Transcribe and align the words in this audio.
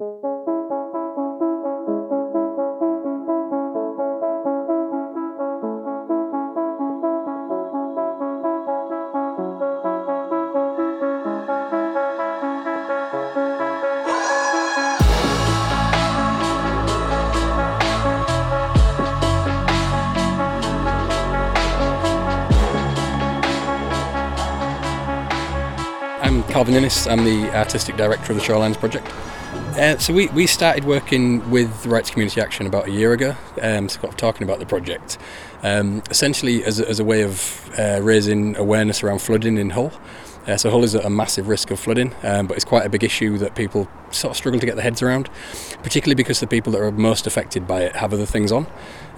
I'm 0.00 0.06
Calvin 26.44 26.74
Innes. 26.74 27.08
I'm 27.08 27.24
the 27.24 27.50
artistic 27.52 27.96
director 27.96 28.30
of 28.30 28.38
the 28.38 28.44
Shorelines 28.44 28.78
Project. 28.78 29.12
Uh, 29.78 29.96
so 29.96 30.12
we, 30.12 30.26
we 30.30 30.44
started 30.44 30.84
working 30.84 31.48
with 31.52 31.86
Rights 31.86 32.10
Community 32.10 32.40
Action 32.40 32.66
about 32.66 32.88
a 32.88 32.90
year 32.90 33.12
ago, 33.12 33.36
um, 33.62 33.88
sort 33.88 34.08
of 34.08 34.16
talking 34.16 34.42
about 34.42 34.58
the 34.58 34.66
project, 34.66 35.18
um, 35.62 36.02
essentially 36.10 36.64
as 36.64 36.80
a, 36.80 36.88
as 36.88 36.98
a 36.98 37.04
way 37.04 37.22
of 37.22 37.70
uh, 37.78 38.00
raising 38.02 38.56
awareness 38.56 39.04
around 39.04 39.20
flooding 39.20 39.56
in 39.56 39.70
Hull. 39.70 39.92
Uh, 40.48 40.56
so 40.56 40.70
Hull 40.70 40.82
is 40.82 40.94
at 40.94 41.04
a 41.04 41.10
massive 41.10 41.46
risk 41.46 41.70
of 41.70 41.78
flooding, 41.78 42.14
um, 42.22 42.46
but 42.46 42.56
it's 42.56 42.64
quite 42.64 42.86
a 42.86 42.88
big 42.88 43.04
issue 43.04 43.36
that 43.36 43.54
people 43.54 43.86
sort 44.10 44.30
of 44.30 44.36
struggle 44.36 44.58
to 44.58 44.64
get 44.64 44.76
their 44.76 44.82
heads 44.82 45.02
around, 45.02 45.28
particularly 45.82 46.14
because 46.14 46.40
the 46.40 46.46
people 46.46 46.72
that 46.72 46.80
are 46.80 46.90
most 46.90 47.26
affected 47.26 47.66
by 47.66 47.82
it 47.82 47.96
have 47.96 48.14
other 48.14 48.24
things 48.24 48.50
on. 48.50 48.66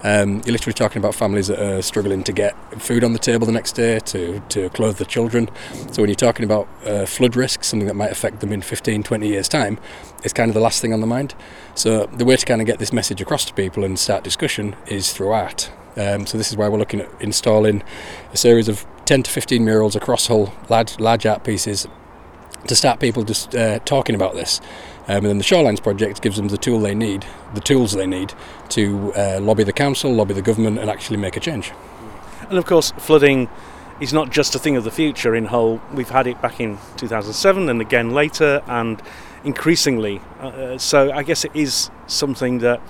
Um, 0.03 0.41
you're 0.45 0.51
literally 0.51 0.73
talking 0.73 0.97
about 0.97 1.15
families 1.15 1.47
that 1.47 1.59
are 1.59 1.81
struggling 1.81 2.23
to 2.23 2.33
get 2.33 2.53
food 2.81 3.03
on 3.03 3.13
the 3.13 3.19
table 3.19 3.45
the 3.45 3.53
next 3.53 3.73
day, 3.73 3.99
to, 3.99 4.41
to 4.49 4.69
clothe 4.71 4.97
the 4.97 5.05
children. 5.05 5.49
So 5.91 6.01
when 6.01 6.09
you're 6.09 6.15
talking 6.15 6.43
about 6.43 6.67
uh, 6.85 7.05
flood 7.05 7.37
risk, 7.37 7.63
something 7.63 7.87
that 7.87 7.95
might 7.95 8.11
affect 8.11 8.41
them 8.41 8.51
in 8.51 8.61
15, 8.61 9.01
20 9.01 9.27
years' 9.27 9.47
time, 9.47 9.79
it's 10.23 10.33
kind 10.33 10.49
of 10.49 10.53
the 10.53 10.59
last 10.59 10.81
thing 10.81 10.91
on 10.91 10.99
the 10.99 11.07
mind. 11.07 11.33
So 11.75 12.07
the 12.07 12.25
way 12.25 12.35
to 12.35 12.45
kind 12.45 12.59
of 12.59 12.67
get 12.67 12.79
this 12.79 12.91
message 12.91 13.21
across 13.21 13.45
to 13.45 13.53
people 13.53 13.85
and 13.85 13.97
start 13.97 14.23
discussion 14.23 14.75
is 14.87 15.13
through 15.13 15.29
art. 15.29 15.71
Um, 15.97 16.25
so 16.25 16.37
this 16.37 16.49
is 16.49 16.57
why 16.57 16.69
we're 16.69 16.79
looking 16.79 17.01
at 17.01 17.09
installing 17.21 17.83
a 18.33 18.37
series 18.37 18.67
of 18.67 18.85
10 19.05 19.23
to 19.23 19.31
15 19.31 19.63
murals 19.63 19.95
across 19.95 20.27
Hull, 20.27 20.53
large, 20.69 20.99
large 20.99 21.25
art 21.25 21.43
pieces, 21.43 21.87
to 22.67 22.75
start 22.75 22.99
people 22.99 23.23
just 23.23 23.55
uh, 23.55 23.79
talking 23.79 24.15
about 24.15 24.35
this. 24.35 24.61
Um, 25.07 25.17
and 25.17 25.25
then 25.25 25.37
the 25.39 25.43
Shorelines 25.43 25.81
project 25.81 26.21
gives 26.21 26.37
them 26.37 26.47
the 26.47 26.57
tool 26.57 26.79
they 26.79 26.95
need, 26.95 27.25
the 27.53 27.59
tools 27.59 27.93
they 27.93 28.07
need 28.07 28.33
to 28.69 29.13
uh, 29.15 29.39
lobby 29.41 29.63
the 29.63 29.73
council, 29.73 30.13
lobby 30.13 30.33
the 30.33 30.41
government, 30.41 30.79
and 30.79 30.89
actually 30.89 31.17
make 31.17 31.35
a 31.35 31.39
change. 31.39 31.71
And 32.49 32.57
of 32.57 32.65
course, 32.65 32.91
flooding 32.97 33.49
is 33.99 34.13
not 34.13 34.31
just 34.31 34.55
a 34.55 34.59
thing 34.59 34.75
of 34.77 34.83
the 34.83 34.91
future 34.91 35.35
in 35.35 35.45
Hull. 35.45 35.81
We've 35.93 36.09
had 36.09 36.27
it 36.27 36.41
back 36.41 36.59
in 36.59 36.77
2007 36.97 37.69
and 37.69 37.81
again 37.81 38.11
later, 38.11 38.61
and 38.67 39.01
increasingly. 39.43 40.21
Uh, 40.39 40.77
so 40.77 41.11
I 41.11 41.23
guess 41.23 41.45
it 41.45 41.51
is 41.53 41.89
something 42.07 42.59
that 42.59 42.81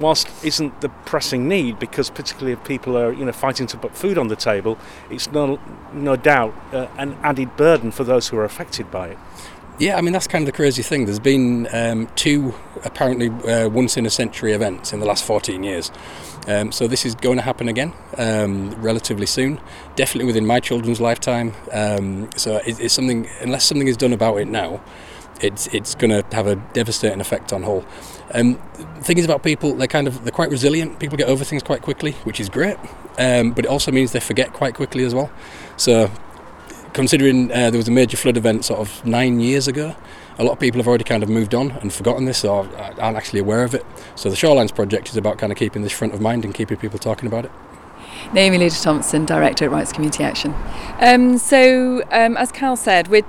whilst 0.00 0.28
isn't 0.44 0.80
the 0.80 0.88
pressing 0.88 1.48
need, 1.48 1.78
because 1.78 2.10
particularly 2.10 2.52
if 2.52 2.64
people 2.64 2.96
are 2.96 3.12
you 3.12 3.24
know 3.24 3.32
fighting 3.32 3.66
to 3.68 3.76
put 3.76 3.96
food 3.96 4.18
on 4.18 4.28
the 4.28 4.36
table, 4.36 4.78
it's 5.10 5.30
no 5.30 5.60
no 5.92 6.16
doubt 6.16 6.54
uh, 6.72 6.86
an 6.98 7.16
added 7.22 7.56
burden 7.56 7.90
for 7.90 8.04
those 8.04 8.28
who 8.28 8.36
are 8.36 8.44
affected 8.44 8.90
by 8.90 9.08
it. 9.08 9.18
Yeah, 9.78 9.96
I 9.96 10.02
mean 10.02 10.12
that's 10.12 10.26
kind 10.26 10.42
of 10.42 10.46
the 10.46 10.56
crazy 10.56 10.82
thing. 10.82 11.06
There's 11.06 11.18
been 11.18 11.66
um, 11.72 12.08
two 12.14 12.54
apparently 12.84 13.28
uh, 13.50 13.68
once 13.68 13.96
in 13.96 14.04
a 14.04 14.10
century 14.10 14.52
events 14.52 14.92
in 14.92 15.00
the 15.00 15.06
last 15.06 15.24
14 15.24 15.62
years. 15.62 15.90
Um, 16.46 16.72
so 16.72 16.86
this 16.86 17.04
is 17.06 17.14
going 17.14 17.36
to 17.36 17.42
happen 17.42 17.68
again 17.68 17.92
um, 18.18 18.70
relatively 18.82 19.26
soon, 19.26 19.60
definitely 19.96 20.26
within 20.26 20.46
my 20.46 20.60
children's 20.60 21.00
lifetime. 21.00 21.54
Um, 21.72 22.30
so 22.36 22.56
it, 22.58 22.80
it's 22.80 22.94
something, 22.94 23.28
unless 23.40 23.64
something 23.64 23.88
is 23.88 23.96
done 23.96 24.12
about 24.12 24.36
it 24.36 24.48
now, 24.48 24.82
it's 25.40 25.66
it's 25.68 25.94
going 25.94 26.10
to 26.10 26.24
have 26.36 26.46
a 26.46 26.56
devastating 26.74 27.20
effect 27.20 27.52
on 27.52 27.62
Hull. 27.62 27.84
Um, 28.32 28.56
thing 29.00 29.18
is 29.18 29.24
about 29.24 29.42
people, 29.42 29.74
they're 29.74 29.88
kind 29.88 30.06
of 30.06 30.22
they're 30.24 30.32
quite 30.32 30.50
resilient. 30.50 30.98
People 30.98 31.18
get 31.18 31.28
over 31.28 31.44
things 31.44 31.62
quite 31.62 31.82
quickly, 31.82 32.12
which 32.24 32.40
is 32.40 32.48
great. 32.48 32.76
Um, 33.18 33.52
but 33.52 33.64
it 33.64 33.68
also 33.68 33.90
means 33.90 34.12
they 34.12 34.20
forget 34.20 34.52
quite 34.52 34.74
quickly 34.74 35.04
as 35.04 35.14
well. 35.14 35.30
So 35.76 36.10
considering 36.92 37.50
uh, 37.52 37.70
there 37.70 37.78
was 37.78 37.88
a 37.88 37.92
major 37.92 38.16
flood 38.16 38.36
event 38.36 38.64
sort 38.64 38.80
of 38.80 39.04
nine 39.04 39.40
years 39.40 39.68
ago, 39.68 39.94
a 40.38 40.44
lot 40.44 40.52
of 40.52 40.60
people 40.60 40.78
have 40.78 40.88
already 40.88 41.04
kind 41.04 41.22
of 41.22 41.28
moved 41.28 41.54
on 41.54 41.72
and 41.72 41.92
forgotten 41.92 42.24
this 42.24 42.44
or 42.44 42.68
aren't 42.98 43.16
actually 43.16 43.40
aware 43.40 43.62
of 43.62 43.74
it. 43.74 43.84
So 44.14 44.30
the 44.30 44.36
Shorelines 44.36 44.74
project 44.74 45.08
is 45.10 45.16
about 45.16 45.38
kind 45.38 45.52
of 45.52 45.58
keeping 45.58 45.82
this 45.82 45.92
front 45.92 46.14
of 46.14 46.20
mind 46.20 46.44
and 46.44 46.54
keeping 46.54 46.76
people 46.76 46.98
talking 46.98 47.26
about 47.26 47.44
it. 47.44 47.52
Naomi 48.32 48.58
Luhde-Thompson, 48.58 49.24
Director 49.24 49.64
at 49.64 49.70
Rights 49.70 49.92
Community 49.92 50.24
Action. 50.24 50.54
Um, 51.00 51.38
so, 51.38 52.02
um, 52.10 52.36
as 52.36 52.52
Cal 52.52 52.76
said, 52.76 53.08
we're 53.08 53.24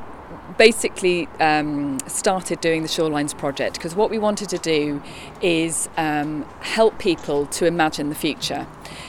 basically 0.57 1.27
um, 1.39 1.99
started 2.07 2.61
doing 2.61 2.81
the 2.81 2.87
Shorelines 2.87 3.37
project 3.37 3.75
because 3.75 3.95
what 3.95 4.09
we 4.09 4.17
wanted 4.17 4.49
to 4.49 4.57
do 4.57 5.01
is 5.41 5.89
um, 5.97 6.43
help 6.61 6.99
people 6.99 7.45
to 7.47 7.65
imagine 7.65 8.09
the 8.09 8.15
future. 8.15 8.67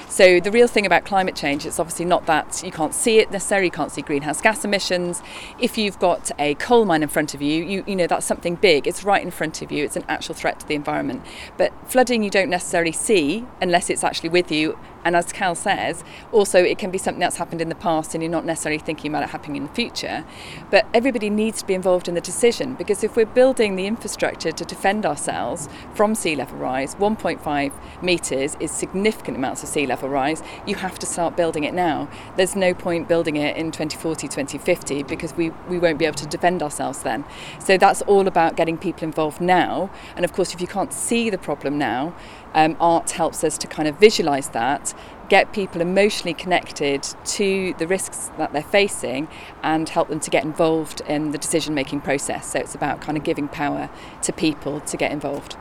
So 0.08 0.40
the 0.40 0.50
real 0.50 0.68
thing 0.68 0.84
about 0.84 1.06
climate 1.06 1.34
change, 1.34 1.64
it's 1.64 1.78
obviously 1.78 2.04
not 2.04 2.26
that 2.26 2.62
you 2.62 2.70
can't 2.70 2.94
see 2.94 3.18
it 3.18 3.30
necessarily, 3.30 3.68
you 3.68 3.70
can't 3.70 3.90
see 3.90 4.02
greenhouse 4.02 4.42
gas 4.42 4.62
emissions. 4.62 5.22
If 5.58 5.78
you've 5.78 5.98
got 5.98 6.30
a 6.38 6.54
coal 6.56 6.84
mine 6.84 7.02
in 7.02 7.08
front 7.08 7.32
of 7.32 7.40
you, 7.40 7.64
you, 7.64 7.82
you 7.86 7.96
know 7.96 8.06
that's 8.06 8.26
something 8.26 8.56
big. 8.56 8.86
It's 8.86 9.04
right 9.04 9.22
in 9.22 9.30
front 9.30 9.62
of 9.62 9.72
you. 9.72 9.84
It's 9.84 9.96
an 9.96 10.04
actual 10.08 10.34
threat 10.34 10.60
to 10.60 10.66
the 10.68 10.74
environment. 10.74 11.24
But 11.56 11.72
flooding 11.90 12.22
you 12.22 12.28
don't 12.28 12.50
necessarily 12.50 12.92
see 12.92 13.46
unless 13.60 13.88
it's 13.88 14.04
actually 14.04 14.28
with 14.28 14.52
you 14.52 14.78
and 15.04 15.16
as 15.16 15.32
Cal 15.32 15.54
says, 15.54 16.04
also 16.30 16.62
it 16.62 16.78
can 16.78 16.90
be 16.90 16.98
something 16.98 17.20
that's 17.20 17.36
happened 17.36 17.60
in 17.60 17.68
the 17.68 17.74
past 17.74 18.14
and 18.14 18.22
you're 18.22 18.30
not 18.30 18.44
necessarily 18.44 18.78
thinking 18.78 19.10
about 19.10 19.24
it 19.24 19.30
happening 19.30 19.56
in 19.56 19.64
the 19.64 19.72
future. 19.72 20.24
But 20.70 20.86
everybody 20.94 21.30
needs 21.30 21.60
to 21.60 21.66
be 21.66 21.74
involved 21.74 22.08
in 22.08 22.14
the 22.14 22.20
decision 22.20 22.74
because 22.74 23.02
if 23.02 23.16
we're 23.16 23.26
building 23.26 23.76
the 23.76 23.86
infrastructure 23.86 24.52
to 24.52 24.64
defend 24.64 25.04
ourselves 25.04 25.68
from 25.94 26.14
sea 26.14 26.36
level 26.36 26.58
rise, 26.58 26.94
1.5 26.96 27.72
metres 28.02 28.56
is 28.60 28.70
significant 28.70 29.36
amounts 29.36 29.62
of 29.62 29.68
sea 29.68 29.86
level 29.86 30.08
rise. 30.08 30.42
You 30.66 30.76
have 30.76 30.98
to 31.00 31.06
start 31.06 31.36
building 31.36 31.64
it 31.64 31.74
now. 31.74 32.08
There's 32.36 32.56
no 32.56 32.74
point 32.74 33.08
building 33.08 33.36
it 33.36 33.56
in 33.56 33.72
2040, 33.72 34.28
2050 34.28 35.02
because 35.04 35.34
we, 35.36 35.50
we 35.68 35.78
won't 35.78 35.98
be 35.98 36.04
able 36.04 36.16
to 36.16 36.26
defend 36.26 36.62
ourselves 36.62 37.02
then. 37.02 37.24
So 37.58 37.76
that's 37.76 38.02
all 38.02 38.28
about 38.28 38.56
getting 38.56 38.78
people 38.78 39.04
involved 39.04 39.40
now. 39.40 39.90
And 40.16 40.24
of 40.24 40.32
course, 40.32 40.54
if 40.54 40.60
you 40.60 40.66
can't 40.66 40.92
see 40.92 41.30
the 41.30 41.38
problem 41.38 41.78
now, 41.78 42.14
um, 42.54 42.76
art 42.80 43.10
helps 43.12 43.44
us 43.44 43.56
to 43.58 43.66
kind 43.66 43.88
of 43.88 43.98
visualize 43.98 44.50
that, 44.50 44.91
get 45.28 45.52
people 45.52 45.80
emotionally 45.80 46.34
connected 46.34 47.02
to 47.24 47.74
the 47.78 47.86
risks 47.86 48.30
that 48.38 48.52
they're 48.52 48.62
facing, 48.62 49.28
and 49.62 49.88
help 49.88 50.08
them 50.08 50.20
to 50.20 50.30
get 50.30 50.44
involved 50.44 51.00
in 51.02 51.30
the 51.30 51.38
decision 51.38 51.74
making 51.74 52.00
process. 52.00 52.52
So 52.52 52.58
it's 52.58 52.74
about 52.74 53.00
kind 53.00 53.16
of 53.16 53.24
giving 53.24 53.48
power 53.48 53.88
to 54.22 54.32
people 54.32 54.80
to 54.80 54.96
get 54.96 55.12
involved. 55.12 55.56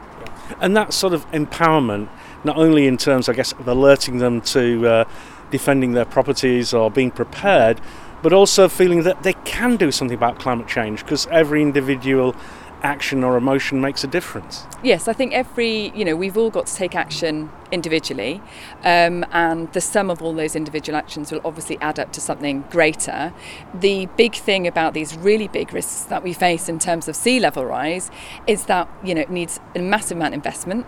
And 0.59 0.75
that 0.75 0.93
sort 0.93 1.13
of 1.13 1.29
empowerment, 1.31 2.09
not 2.43 2.57
only 2.57 2.87
in 2.87 2.97
terms, 2.97 3.29
I 3.29 3.33
guess, 3.33 3.53
of 3.53 3.67
alerting 3.67 4.17
them 4.17 4.41
to 4.41 4.87
uh, 4.87 5.05
defending 5.51 5.93
their 5.93 6.05
properties 6.05 6.73
or 6.73 6.91
being 6.91 7.11
prepared, 7.11 7.79
but 8.21 8.33
also 8.33 8.67
feeling 8.67 9.03
that 9.03 9.23
they 9.23 9.33
can 9.45 9.77
do 9.77 9.91
something 9.91 10.15
about 10.15 10.39
climate 10.39 10.67
change 10.67 11.03
because 11.03 11.27
every 11.27 11.61
individual 11.61 12.35
action 12.83 13.23
or 13.23 13.37
emotion 13.37 13.81
makes 13.81 14.03
a 14.03 14.07
difference. 14.07 14.65
Yes, 14.83 15.07
I 15.07 15.13
think 15.13 15.33
every, 15.33 15.91
you 15.95 16.03
know, 16.03 16.15
we've 16.15 16.37
all 16.37 16.49
got 16.49 16.67
to 16.67 16.75
take 16.75 16.95
action 16.95 17.51
individually, 17.71 18.41
um, 18.83 19.25
and 19.31 19.71
the 19.73 19.81
sum 19.81 20.09
of 20.09 20.21
all 20.21 20.33
those 20.33 20.55
individual 20.55 20.97
actions 20.97 21.31
will 21.31 21.41
obviously 21.45 21.77
add 21.79 21.99
up 21.99 22.11
to 22.13 22.21
something 22.21 22.65
greater. 22.69 23.33
The 23.73 24.07
big 24.17 24.35
thing 24.35 24.67
about 24.67 24.93
these 24.93 25.15
really 25.17 25.47
big 25.47 25.73
risks 25.73 26.03
that 26.03 26.23
we 26.23 26.33
face 26.33 26.67
in 26.67 26.79
terms 26.79 27.07
of 27.07 27.15
sea 27.15 27.39
level 27.39 27.65
rise 27.65 28.11
is 28.47 28.65
that, 28.65 28.89
you 29.03 29.15
know, 29.15 29.21
it 29.21 29.29
needs 29.29 29.59
a 29.75 29.79
massive 29.79 30.17
amount 30.17 30.33
of 30.33 30.39
investment 30.39 30.85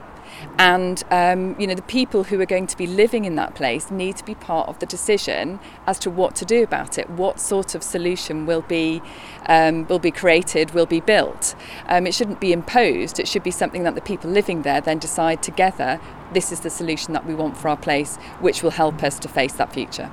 and 0.58 1.04
um, 1.12 1.60
you 1.60 1.68
know 1.68 1.76
the 1.76 1.82
people 1.82 2.26
who 2.26 2.40
are 2.40 2.46
going 2.46 2.68
to 2.68 2.78
be 2.78 2.88
living 2.88 3.26
in 3.26 3.36
that 3.36 3.56
place 3.56 3.92
need 3.92 4.18
to 4.18 4.24
be 4.24 4.36
part 4.36 4.68
of 4.70 4.80
the 4.80 4.86
decision 4.86 5.60
as 5.88 6.00
to 6.00 6.10
what 6.10 6.36
to 6.36 6.46
do 6.46 6.64
about 6.64 6.98
it. 6.98 7.10
What 7.10 7.40
sort 7.40 7.76
of 7.76 7.84
solution 7.84 8.46
will 8.46 8.62
be 8.62 9.02
um, 9.48 9.88
will 9.88 10.00
be 10.00 10.12
created, 10.12 10.72
will 10.72 10.86
be 10.86 11.00
built. 11.00 11.56
Um, 11.88 12.08
it 12.08 12.14
shouldn't 12.14 12.40
be 12.40 12.54
imposed. 12.54 13.20
It 13.20 13.28
should 13.28 13.44
be 13.44 13.52
something 13.52 13.84
that 13.84 13.96
the 13.96 14.02
people 14.02 14.30
living 14.30 14.62
there 14.62 14.82
then 14.82 15.00
decide 15.00 15.44
together. 15.44 16.00
This 16.34 16.52
is 16.52 16.62
the 16.62 16.70
solution 16.70 17.14
that 17.14 17.26
we 17.26 17.36
want 17.36 17.58
for 17.58 17.70
our 17.70 17.78
place, 17.78 18.18
which 18.40 18.64
will 18.64 18.72
help 18.72 19.04
us 19.04 19.20
to 19.20 19.28
face 19.28 19.54
that 19.54 19.74
future. 19.74 20.10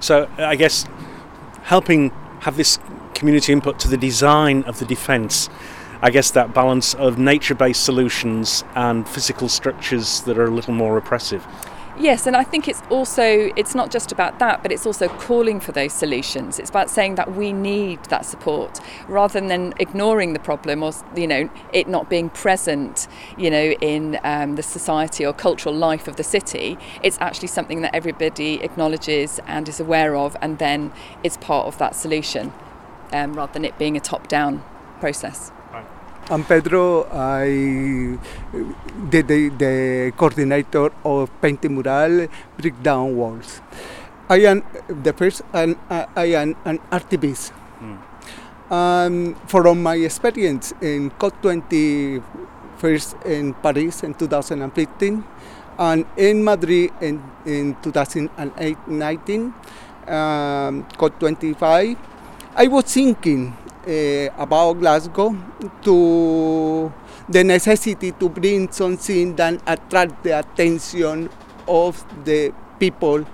So 0.00 0.28
I 0.38 0.56
guess 0.56 0.86
helping 1.62 2.10
have 2.40 2.56
this 2.56 2.78
community 3.14 3.52
input 3.52 3.78
to 3.80 3.88
the 3.88 3.96
design 3.98 4.62
of 4.64 4.78
the 4.78 4.86
defence 4.86 5.50
I 6.02 6.10
guess 6.10 6.30
that 6.30 6.54
balance 6.54 6.94
of 6.94 7.18
nature 7.18 7.54
based 7.54 7.84
solutions 7.84 8.64
and 8.74 9.06
physical 9.06 9.48
structures 9.48 10.22
that 10.22 10.38
are 10.38 10.46
a 10.46 10.50
little 10.50 10.72
more 10.72 10.96
oppressive. 10.96 11.46
Yes, 11.98 12.26
and 12.26 12.34
I 12.34 12.44
think 12.44 12.66
it's 12.66 12.80
also 12.88 13.50
it's 13.56 13.74
not 13.74 13.90
just 13.90 14.10
about 14.10 14.38
that, 14.38 14.62
but 14.62 14.72
it's 14.72 14.86
also 14.86 15.08
calling 15.08 15.60
for 15.60 15.72
those 15.72 15.92
solutions. 15.92 16.58
It's 16.58 16.70
about 16.70 16.88
saying 16.88 17.16
that 17.16 17.34
we 17.34 17.52
need 17.52 18.02
that 18.04 18.24
support 18.24 18.80
rather 19.08 19.38
than 19.38 19.74
ignoring 19.78 20.32
the 20.32 20.38
problem 20.38 20.82
or 20.82 20.92
you 21.14 21.26
know 21.26 21.50
it 21.74 21.86
not 21.86 22.08
being 22.08 22.30
present, 22.30 23.06
you 23.36 23.50
know, 23.50 23.72
in 23.82 24.18
um, 24.24 24.56
the 24.56 24.62
society 24.62 25.26
or 25.26 25.34
cultural 25.34 25.74
life 25.74 26.08
of 26.08 26.16
the 26.16 26.24
city. 26.24 26.78
It's 27.02 27.18
actually 27.20 27.48
something 27.48 27.82
that 27.82 27.94
everybody 27.94 28.62
acknowledges 28.62 29.38
and 29.46 29.68
is 29.68 29.78
aware 29.78 30.16
of, 30.16 30.34
and 30.40 30.58
then 30.58 30.92
it's 31.22 31.36
part 31.36 31.66
of 31.66 31.76
that 31.76 31.94
solution, 31.94 32.54
um, 33.12 33.34
rather 33.34 33.52
than 33.52 33.66
it 33.66 33.76
being 33.76 33.98
a 33.98 34.00
top-down 34.00 34.64
process. 35.00 35.52
I'm 36.30 36.46
Pedro. 36.46 37.10
I 37.10 38.14
the, 39.10 39.20
the, 39.26 39.50
the 39.50 39.74
coordinator 40.16 40.94
of 41.02 41.26
painting 41.42 41.74
mural, 41.74 42.30
break 42.56 42.80
down 42.86 43.16
walls. 43.16 43.60
I 44.30 44.46
am 44.46 44.62
the 44.86 45.12
first, 45.12 45.42
and 45.52 45.74
I 45.90 46.38
am 46.38 46.54
an 46.64 46.78
activist. 46.94 47.50
Mm. 47.82 47.98
Um, 48.70 49.34
from 49.50 49.82
my 49.82 49.96
experience 49.96 50.70
in 50.80 51.10
COP20 51.18 52.22
first 52.78 53.18
in 53.26 53.52
Paris 53.54 54.04
in 54.06 54.14
2015 54.14 55.24
and 55.82 56.06
in 56.16 56.44
Madrid 56.44 56.94
in, 57.00 57.18
in 57.44 57.74
2019, 57.82 58.30
um, 60.06 60.86
COP25, 60.94 61.98
I 62.54 62.66
was 62.68 62.84
thinking 62.84 63.50
uh, 63.50 63.69
about 64.38 64.74
Glasgow 64.74 65.34
to 65.82 66.92
the 67.28 67.44
necessity 67.44 68.12
to 68.12 68.28
bring 68.28 68.70
something 68.72 69.36
that 69.36 69.60
attract 69.66 70.22
the 70.24 70.38
attention 70.38 71.30
of 71.68 72.04
the 72.24 72.52
people 72.78 73.24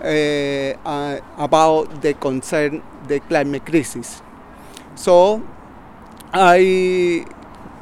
uh, 0.00 0.06
uh, 0.06 1.20
about 1.38 2.02
the 2.02 2.12
concern 2.14 2.82
the 3.08 3.20
climate 3.20 3.64
crisis. 3.64 4.22
So 4.94 5.42
I 6.32 7.24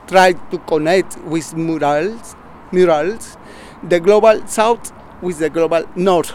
tried 0.07 0.39
to 0.51 0.59
connect 0.59 1.19
with 1.25 1.55
murals, 1.55 2.37
murals, 2.73 3.37
the 3.83 3.99
global 4.01 4.47
south 4.47 4.93
with 5.23 5.39
the 5.39 5.51
global 5.51 5.85
north. 5.97 6.33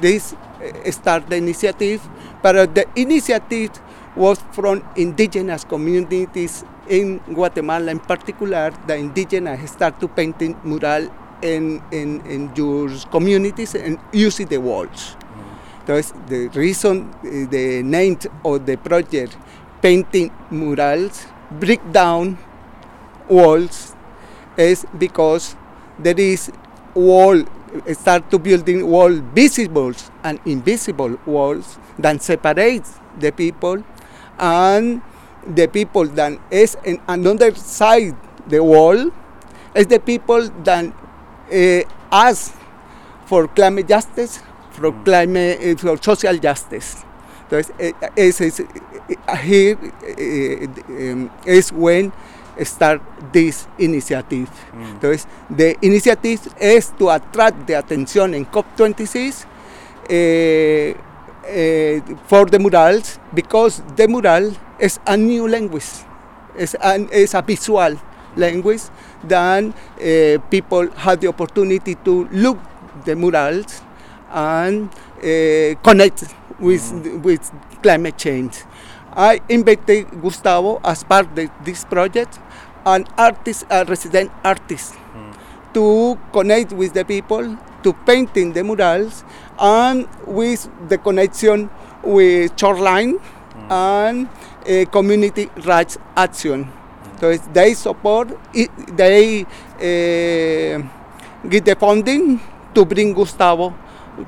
This 0.00 0.34
uh, 0.34 0.90
start 0.90 1.28
the 1.30 1.36
initiative, 1.36 2.06
but 2.42 2.74
the 2.74 2.86
initiative 2.96 3.70
was 4.20 4.38
from 4.52 4.84
indigenous 4.96 5.64
communities 5.64 6.62
in 6.88 7.18
Guatemala 7.32 7.90
in 7.90 8.00
particular. 8.00 8.70
The 8.86 8.96
indigenous 8.96 9.70
start 9.72 9.98
to 10.00 10.08
painting 10.08 10.60
mural 10.62 11.08
in, 11.42 11.82
in, 11.90 12.20
in 12.26 12.52
your 12.54 12.90
communities 13.10 13.74
and 13.74 13.98
using 14.12 14.46
the 14.46 14.58
walls. 14.60 15.16
Mm. 15.86 16.28
the 16.28 16.48
reason 16.54 17.10
the 17.50 17.82
name 17.82 18.18
of 18.44 18.66
the 18.66 18.76
project 18.76 19.36
painting 19.80 20.30
murals 20.50 21.26
break 21.62 21.80
down 21.90 22.36
walls 23.28 23.94
is 24.56 24.84
because 24.98 25.56
there 25.98 26.20
is 26.20 26.52
wall 26.94 27.42
start 27.92 28.30
to 28.30 28.38
building 28.38 28.86
wall 28.86 29.10
visible 29.34 29.94
and 30.22 30.38
invisible 30.44 31.18
walls 31.24 31.78
that 31.98 32.20
separate 32.22 32.84
the 33.18 33.32
people 33.32 33.82
and 34.40 35.02
the 35.46 35.68
people 35.68 36.04
that 36.06 36.32
is 36.50 36.76
in 36.84 37.00
another 37.08 37.54
side 37.54 38.16
the 38.48 38.62
wall 38.62 39.10
is 39.74 39.86
the 39.86 40.00
people 40.00 40.48
that 40.64 40.84
uh, 41.52 41.82
ask 42.10 42.54
for 43.26 43.46
climate 43.48 43.86
justice 43.88 44.40
for 44.72 44.90
mm. 44.90 45.04
climate 45.04 45.58
uh, 45.62 45.76
for 45.76 45.96
social 46.02 46.36
justice 46.38 47.04
Entonces, 47.50 47.74
es, 48.14 48.40
es, 48.40 48.62
here 49.42 49.76
is 51.44 51.72
when 51.72 52.12
start 52.62 53.02
this 53.32 53.66
initiative. 53.78 54.48
Mm. 54.72 54.90
Entonces, 54.92 55.26
the 55.48 55.76
initiative 55.82 56.40
is 56.60 56.92
to 56.98 57.10
attract 57.10 57.66
the 57.66 57.74
attention 57.74 58.34
in 58.34 58.46
COP26 58.46 59.44
uh, 59.44 60.14
uh, 60.14 61.09
for 62.26 62.46
the 62.46 62.58
murals 62.58 63.18
because 63.34 63.82
the 63.96 64.06
mural 64.08 64.52
is 64.78 64.98
a 65.06 65.16
new 65.16 65.48
language, 65.48 65.88
it's, 66.56 66.74
an, 66.82 67.08
it's 67.12 67.34
a 67.34 67.42
visual 67.42 67.96
language. 68.36 68.82
Then 69.24 69.74
uh, 70.00 70.38
people 70.50 70.90
have 70.96 71.20
the 71.20 71.28
opportunity 71.28 71.94
to 72.04 72.28
look 72.32 72.58
the 73.04 73.16
murals 73.16 73.82
and 74.30 74.90
connect 75.82 76.24
with, 76.58 76.82
mm. 76.92 77.22
with 77.22 77.50
climate 77.82 78.16
change. 78.18 78.62
I 79.12 79.40
invited 79.48 80.22
Gustavo 80.22 80.80
as 80.84 81.02
part 81.04 81.26
of 81.36 81.50
this 81.64 81.84
project, 81.84 82.38
an 82.86 83.06
artist, 83.18 83.64
a 83.70 83.84
resident 83.84 84.30
artist, 84.44 84.94
mm. 84.94 85.34
to 85.74 86.18
connect 86.32 86.72
with 86.72 86.92
the 86.94 87.04
people, 87.04 87.58
to 87.82 87.92
painting 87.92 88.52
the 88.52 88.62
murals, 88.62 89.24
and 89.58 90.08
with 90.26 90.68
the 90.88 90.98
connection 90.98 91.70
with 92.02 92.52
shoreline 92.58 93.18
mm. 93.18 93.70
and 93.70 94.28
uh, 94.28 94.90
community 94.90 95.50
rights 95.66 95.98
action. 96.16 96.64
Mm. 96.64 97.20
So 97.20 97.36
they 97.52 97.74
support, 97.74 98.28
it, 98.54 98.70
they 98.96 99.42
uh, 99.44 100.82
get 101.48 101.64
the 101.64 101.76
funding 101.78 102.40
to 102.74 102.84
bring 102.84 103.12
Gustavo 103.12 103.74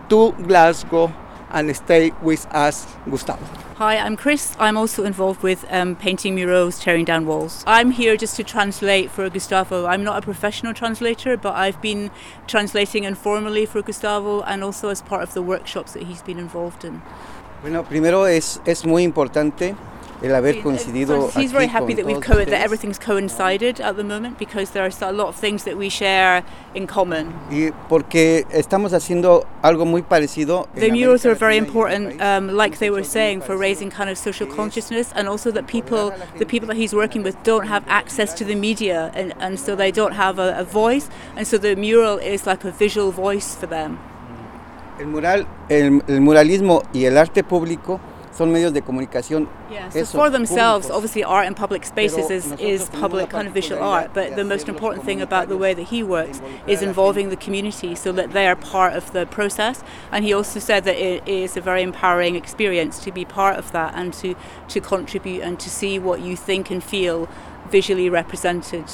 to 0.09 0.33
Glasgow 0.33 1.13
and 1.53 1.75
stay 1.77 2.13
with 2.23 2.47
us, 2.47 2.87
Gustavo. 3.09 3.45
Hi, 3.77 3.97
I'm 3.99 4.17
Chris. 4.17 4.57
I'm 4.59 4.77
also 4.77 5.05
involved 5.05 5.43
with 5.43 5.65
um, 5.71 5.97
painting 5.97 6.35
murals, 6.35 6.81
tearing 6.81 7.05
down 7.05 7.27
walls. 7.27 7.63
I'm 7.67 7.91
here 7.91 8.17
just 8.17 8.37
to 8.37 8.45
translate 8.45 9.11
for 9.11 9.29
Gustavo. 9.29 9.87
I'm 9.87 10.03
not 10.03 10.19
a 10.19 10.23
professional 10.23 10.75
translator, 10.75 11.37
but 11.37 11.55
I've 11.55 11.81
been 11.81 12.11
translating 12.47 13.05
informally 13.05 13.67
for 13.67 13.83
Gustavo 13.83 14.43
and 14.43 14.65
also 14.65 14.89
as 14.89 15.03
part 15.03 15.23
of 15.23 15.35
the 15.35 15.43
workshops 15.43 15.93
that 15.93 16.05
he's 16.05 16.23
been 16.23 16.39
involved 16.39 16.85
in. 16.85 17.03
Bueno, 17.63 17.85
primero 17.85 18.25
es, 18.25 18.61
es 18.67 18.85
muy 18.85 19.05
importante 19.05 19.77
el 20.23 20.35
haber 20.35 20.63
coincidido 20.63 21.31
he's 21.37 21.53
very 21.53 21.67
happy 21.67 21.95
that 21.95 22.05
we've 22.05 22.21
co- 22.21 22.45
that 22.45 22.63
everything's 22.63 22.99
coincided 22.99 23.81
at 23.81 23.97
the 23.97 24.05
moment 24.05 24.39
because 24.39 24.71
there 24.71 24.85
are 24.85 24.91
a 25.03 25.13
lot 25.13 25.29
of 25.29 25.37
things 25.37 25.65
that 25.65 25.77
we 25.77 25.89
share 25.89 26.45
in 26.75 26.87
common. 26.87 27.33
Y 27.51 27.73
porque 27.89 28.47
estamos 28.53 28.93
haciendo 28.93 29.47
algo 29.63 29.85
muy 29.85 30.03
parecido. 30.03 30.69
The 30.75 30.91
murals 30.91 31.27
are 31.27 31.35
very 31.35 31.57
important, 31.57 32.21
um, 32.21 32.49
like 32.49 32.79
they 32.79 32.91
were 32.91 33.05
saying, 33.05 33.43
for 33.43 33.57
raising 33.57 33.91
kind 33.91 34.09
of 34.11 34.19
social 34.19 34.47
consciousness, 34.47 35.13
and 35.15 35.29
also 35.29 35.51
that 35.53 35.67
people, 35.67 36.13
the 36.39 36.47
people 36.47 36.67
that 36.69 36.77
he's 36.77 36.95
working 36.95 37.23
with, 37.23 37.37
don't 37.43 37.67
have 37.67 37.85
access 37.89 38.33
to 38.35 38.45
the 38.45 38.55
media, 38.55 39.11
and, 39.15 39.35
and 39.41 39.59
so 39.59 39.77
they 39.77 39.91
don't 39.91 40.13
have 40.13 40.39
a, 40.39 40.57
a 40.59 40.65
voice, 40.65 41.09
and 41.37 41.47
so 41.47 41.59
the 41.59 41.77
mural 41.77 42.19
is 42.19 42.47
like 42.47 42.65
a 42.65 42.71
visual 42.71 43.11
voice 43.11 43.55
for 43.55 43.67
them. 43.67 43.99
El 45.01 45.07
mural, 45.07 45.47
el, 45.69 46.03
el 46.07 46.21
muralismo 46.21 46.83
y 46.93 47.07
el 47.07 47.19
arte 47.19 47.43
público 47.43 47.99
son 48.33 48.53
medios 48.53 48.73
de 48.73 48.81
comunicación. 48.81 49.49
Yeah, 49.71 49.89
so 49.91 50.05
for 50.05 50.31
themselves, 50.31 50.91
obviously, 50.91 51.23
art 51.23 51.47
in 51.47 51.55
public 51.55 51.85
spaces 51.85 52.31
is, 52.31 52.53
is 52.53 52.89
public 52.89 53.31
kind 53.31 53.47
of 53.47 53.55
visual 53.55 53.83
art, 53.83 54.13
but 54.15 54.37
the 54.37 54.45
most 54.45 54.69
important 54.69 55.05
thing 55.05 55.21
about 55.21 55.49
the 55.49 55.57
way 55.57 55.75
that 55.75 55.85
he 55.85 56.03
works 56.03 56.41
is 56.67 56.83
involving 56.83 57.29
the 57.29 57.37
community 57.37 57.95
so 57.95 58.13
that 58.13 58.33
they 58.33 58.47
are 58.47 58.57
part 58.57 58.95
of 58.95 59.13
the 59.13 59.27
process. 59.27 59.83
And 60.11 60.25
he 60.25 60.33
also 60.33 60.61
said 60.61 60.85
that 60.85 60.97
it 60.97 61.27
is 61.29 61.57
a 61.57 61.61
very 61.61 61.83
empowering 61.83 62.37
experience 62.37 62.99
to 63.05 63.13
be 63.13 63.25
part 63.25 63.59
of 63.59 63.71
that 63.73 63.95
and 63.95 64.13
to, 64.15 64.35
to 64.69 64.81
contribute 64.81 65.43
and 65.43 65.61
to 65.61 65.69
see 65.69 65.99
what 65.99 66.21
you 66.21 66.37
think 66.37 66.71
and 66.71 66.83
feel 66.83 67.29
visually 67.71 68.09
represented. 68.09 68.85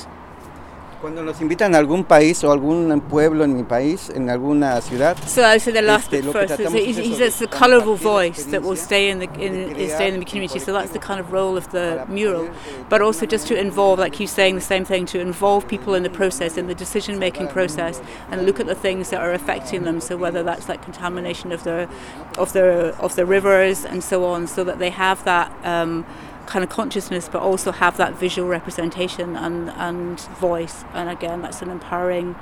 Cuando 1.00 1.22
nos 1.22 1.40
invitan 1.40 1.76
a 1.76 1.78
algún 1.78 2.02
país 2.02 2.42
o 2.42 2.50
algún 2.50 3.00
pueblo 3.02 3.44
en 3.44 3.54
mi 3.54 3.62
país, 3.62 4.10
en 4.10 4.28
alguna 4.30 4.80
ciudad. 4.80 5.16
So 5.28 5.44
I 5.44 5.60
said 5.60 5.74
the 5.74 5.82
last 5.82 6.12
este, 6.12 6.24
bit 6.24 6.32
first. 6.32 6.58
Is, 6.58 7.20
it's 7.20 7.40
a 7.40 7.46
colourful 7.46 7.94
voice 7.94 8.44
that 8.46 8.62
will 8.62 8.76
stay 8.76 9.08
in 9.08 9.20
the 9.20 9.28
in, 9.38 9.74
stay 9.90 10.08
in 10.08 10.18
the 10.18 10.24
community. 10.24 10.58
So 10.58 10.72
that's 10.72 10.90
the 10.90 10.98
kind 10.98 11.20
of 11.20 11.30
role 11.32 11.56
of 11.56 11.70
the 11.70 12.04
mural, 12.08 12.50
but 12.88 13.00
also 13.00 13.26
just 13.26 13.46
to 13.46 13.56
involve, 13.56 14.00
like 14.00 14.16
he's 14.16 14.32
saying, 14.32 14.56
the 14.56 14.60
same 14.60 14.84
thing 14.84 15.06
to 15.06 15.20
involve 15.20 15.68
people 15.68 15.94
in 15.94 16.02
the 16.02 16.10
process, 16.10 16.56
in 16.56 16.66
the 16.66 16.74
decision-making 16.74 17.46
process, 17.46 18.02
and 18.32 18.44
look 18.44 18.58
at 18.58 18.66
the 18.66 18.74
things 18.74 19.10
that 19.10 19.20
are 19.20 19.32
affecting 19.32 19.84
them. 19.84 20.00
So 20.00 20.16
whether 20.16 20.42
that's 20.42 20.68
like 20.68 20.82
contamination 20.82 21.52
of 21.52 21.62
the 21.62 21.88
of 22.36 22.52
the 22.52 22.96
of 22.98 23.14
the 23.14 23.24
rivers 23.24 23.84
and 23.84 24.02
so 24.02 24.24
on, 24.24 24.48
so 24.48 24.64
that 24.64 24.80
they 24.80 24.90
have 24.90 25.22
that. 25.24 25.52
Um, 25.64 26.04
kind 26.48 26.64
of 26.64 26.70
consciousness, 26.70 27.28
but 27.28 27.42
also 27.42 27.70
have 27.72 27.96
that 27.98 28.18
visual 28.18 28.48
representation 28.48 29.36
and, 29.36 29.70
and 29.70 30.18
voice. 30.40 30.84
And 30.94 31.08
again, 31.10 31.42
that's 31.42 31.62
an 31.62 31.70
empowering 31.70 32.34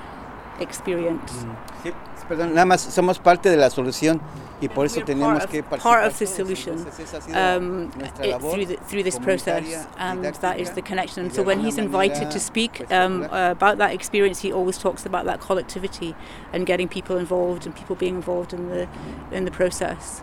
experience. 0.61 1.33
Mm. 1.33 1.57
Sí, 1.83 1.93
perdón, 2.29 2.55
nada 2.55 2.65
más 2.65 2.81
somos 2.81 3.19
parte 3.19 3.51
de 3.51 3.57
la 3.57 3.69
solución 3.69 4.21
y 4.61 4.69
por 4.69 4.87
eso 4.87 5.01
tenemos 5.03 5.47
que 5.47 5.63
participar. 5.63 5.79
Part 5.81 6.07
of 6.07 6.19
the 6.19 6.27
solution 6.27 6.87
um, 7.35 7.91
it, 8.23 8.41
through, 8.41 8.67
the, 8.67 8.77
through 8.77 9.03
this 9.03 9.19
process, 9.19 9.87
and 9.99 10.25
that 10.25 10.59
is 10.59 10.71
the 10.71 10.83
connection. 10.83 11.25
And 11.25 11.35
so 11.35 11.43
when 11.43 11.61
he's 11.61 11.77
invited 11.77 12.31
to 12.31 12.41
speak 12.41 12.91
um, 12.91 13.25
uh, 13.25 13.51
about 13.51 13.79
that 13.79 13.93
experience, 13.93 14.41
he 14.41 14.53
always 14.53 14.79
talks 14.79 15.05
about 15.05 15.27
that 15.27 15.41
collectivity 15.41 16.15
and 16.53 16.65
getting 16.65 16.89
people 16.89 17.19
involved 17.19 17.67
and 17.67 17.75
people 17.75 17.97
being 17.97 18.15
involved 18.17 18.53
in 18.55 18.69
the 18.71 18.89
in 19.31 19.45
the 19.45 19.51
process. 19.51 20.23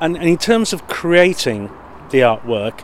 And, 0.00 0.16
and 0.16 0.28
in 0.28 0.36
terms 0.36 0.72
of 0.72 0.88
creating 0.88 1.70
the 2.12 2.20
artwork. 2.20 2.80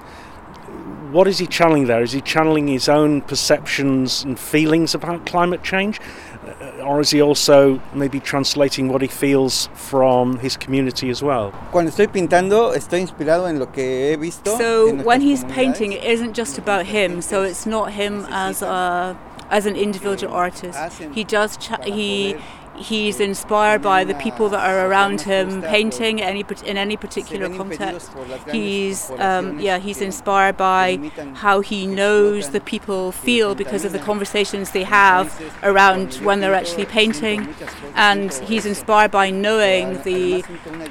what 1.11 1.26
is 1.26 1.38
he 1.38 1.47
channeling 1.47 1.87
there? 1.87 2.02
Is 2.02 2.12
he 2.12 2.20
channeling 2.20 2.68
his 2.68 2.88
own 2.88 3.23
perceptions 3.23 4.23
and 4.25 4.38
feelings 4.38 4.94
about 4.94 5.25
climate 5.25 5.62
change? 5.62 6.00
Uh, 6.47 6.82
or 6.85 7.00
is 7.00 7.11
he 7.11 7.20
also 7.23 7.80
maybe 7.94 8.20
translating 8.20 8.88
what 8.88 9.00
he 9.00 9.08
feels 9.08 9.68
from 9.75 10.38
his 10.38 10.56
community 10.56 11.08
as 11.08 11.23
well? 11.23 11.52
Cuando 11.73 11.90
estoy 11.90 12.08
pintando, 12.08 12.75
estoy 12.75 13.00
inspirado 13.00 13.49
en 13.49 13.58
lo 13.58 13.66
que 13.66 14.11
he 14.11 14.16
visto. 14.16 14.56
So 14.58 14.94
when 15.02 15.20
he's 15.20 15.44
painting, 15.44 15.92
it 15.92 16.04
isn't 16.04 16.35
just 16.35 16.58
about 16.58 16.87
him. 16.87 17.23
So 17.23 17.42
it's 17.42 17.66
not 17.66 17.92
him 17.92 18.26
as 18.28 18.62
a 18.62 19.16
as 19.50 19.64
an 19.64 19.76
individual 19.76 20.35
artist. 20.35 20.78
He 21.12 21.25
does 21.25 21.56
cha- 21.56 21.82
he 21.82 22.37
he's 22.78 23.20
inspired 23.20 23.82
by 23.82 24.04
the 24.04 24.14
people 24.14 24.49
that 24.49 24.64
are 24.68 24.88
around 24.88 25.20
him 25.23 25.62
painting 25.62 26.20
any 26.20 26.44
in 26.64 26.76
any 26.76 26.97
particular 26.97 27.49
context. 27.56 28.11
he's 28.50 29.11
um, 29.12 29.58
yeah 29.61 29.78
he's 29.78 30.00
inspired 30.00 30.56
by 30.56 30.97
how 31.35 31.61
he 31.61 31.87
knows 31.87 32.50
the 32.50 32.61
people 32.61 33.12
feel 33.12 33.54
because 33.54 33.85
of 33.85 33.92
the 33.92 33.99
conversations 33.99 34.70
they 34.70 34.85
have 34.85 35.26
around 35.62 36.14
when 36.16 36.40
they're 36.40 36.54
actually 36.54 36.87
painting 36.87 37.54
and 37.94 38.32
he's 38.35 38.64
inspired 38.64 39.11
by 39.11 39.30
knowing 39.30 40.00
the 40.02 40.44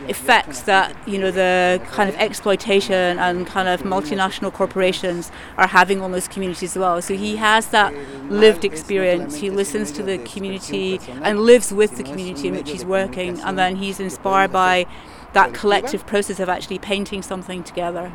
effects 0.07 0.61
that 0.61 0.95
you 1.07 1.17
know 1.17 1.31
the 1.31 1.81
kind 1.91 2.09
of 2.09 2.15
exploitation 2.15 3.17
and 3.19 3.47
kind 3.47 3.67
of 3.67 3.83
multinational 3.83 4.51
corporations 4.51 5.31
are 5.57 5.67
having 5.67 6.01
on 6.01 6.11
those 6.11 6.27
communities 6.27 6.71
as 6.75 6.77
well. 6.77 7.01
So 7.01 7.15
he 7.15 7.37
has 7.37 7.67
that 7.67 7.93
lived 8.29 8.65
experience. 8.65 9.35
He 9.35 9.49
listens 9.49 9.91
to 9.93 10.03
the 10.03 10.17
community 10.19 10.99
and 11.21 11.41
lives 11.41 11.71
with 11.77 11.95
the 11.95 12.03
community 12.03 12.49
in 12.49 12.55
which 12.55 12.71
he's 12.71 12.83
working, 12.83 13.39
and 13.39 13.57
then 13.57 13.77
he's 13.77 13.99
inspired 13.99 14.51
by 14.51 14.85
that 15.33 15.53
collective 15.53 16.05
process 16.05 16.39
of 16.39 16.49
actually 16.49 16.79
painting 16.79 17.21
something 17.21 17.63
together. 17.63 18.11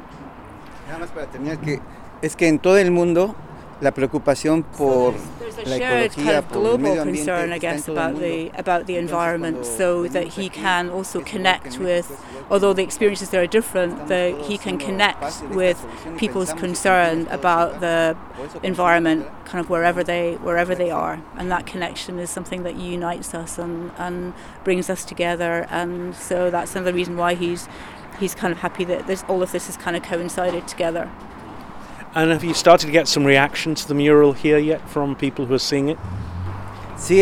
Es 2.20 2.34
que 2.36 2.46
en 2.46 2.58
todo 2.58 2.76
el 2.76 2.90
mundo 2.90 3.34
la 3.80 3.90
preocupación 3.90 4.62
por 4.76 5.14
there's 5.40 5.58
a 5.58 5.64
shared 5.78 6.12
kind 6.12 6.30
of 6.30 6.48
global 6.52 6.96
concern, 7.02 7.52
I 7.52 7.58
guess, 7.58 7.88
about 7.88 8.18
the 8.20 8.50
about 8.56 8.86
the 8.86 8.96
environment, 8.96 9.64
so 9.64 10.06
that 10.08 10.34
he 10.38 10.48
can 10.48 10.90
also 10.90 11.20
connect 11.20 11.78
with, 11.78 12.06
although 12.50 12.72
the 12.72 12.82
experiences 12.82 13.30
there 13.30 13.42
are 13.42 13.46
different, 13.46 14.08
that 14.08 14.40
he 14.42 14.58
can 14.58 14.78
connect 14.78 15.42
with 15.50 15.84
people's 16.18 16.52
concern 16.52 17.26
about 17.28 17.80
the 17.80 18.16
environment, 18.62 19.28
kind 19.44 19.60
of 19.60 19.70
wherever 19.70 20.02
they 20.04 20.34
wherever 20.36 20.74
they 20.74 20.90
are, 20.90 21.22
and 21.36 21.50
that 21.50 21.66
connection 21.66 22.18
is 22.18 22.30
something 22.30 22.62
that 22.62 22.76
unites 22.76 23.34
us 23.34 23.58
and 23.58 23.90
and 23.98 24.34
brings 24.64 24.90
us 24.90 25.04
together, 25.04 25.66
and 25.70 26.14
so 26.14 26.50
that's 26.50 26.74
another 26.74 26.92
reason 26.92 27.16
why 27.16 27.34
he's 27.34 27.68
he's 28.20 28.34
kind 28.34 28.52
of 28.52 28.58
happy 28.58 28.84
that 28.84 29.06
this 29.06 29.24
all 29.28 29.42
of 29.42 29.52
this 29.52 29.66
has 29.66 29.76
kind 29.76 29.96
of 29.96 30.02
coincided 30.02 30.66
together. 30.68 31.10
And 32.14 32.30
have 32.30 32.44
you 32.44 32.52
started 32.52 32.86
to 32.86 32.92
get 32.92 33.08
some 33.08 33.24
reaction 33.24 33.74
to 33.74 33.88
the 33.88 33.94
mural 33.94 34.34
here 34.34 34.58
yet 34.58 34.86
from 34.88 35.16
people 35.16 35.46
who 35.46 35.54
are 35.54 35.58
seeing 35.58 35.88
it? 35.88 35.98
Sí, 36.96 37.20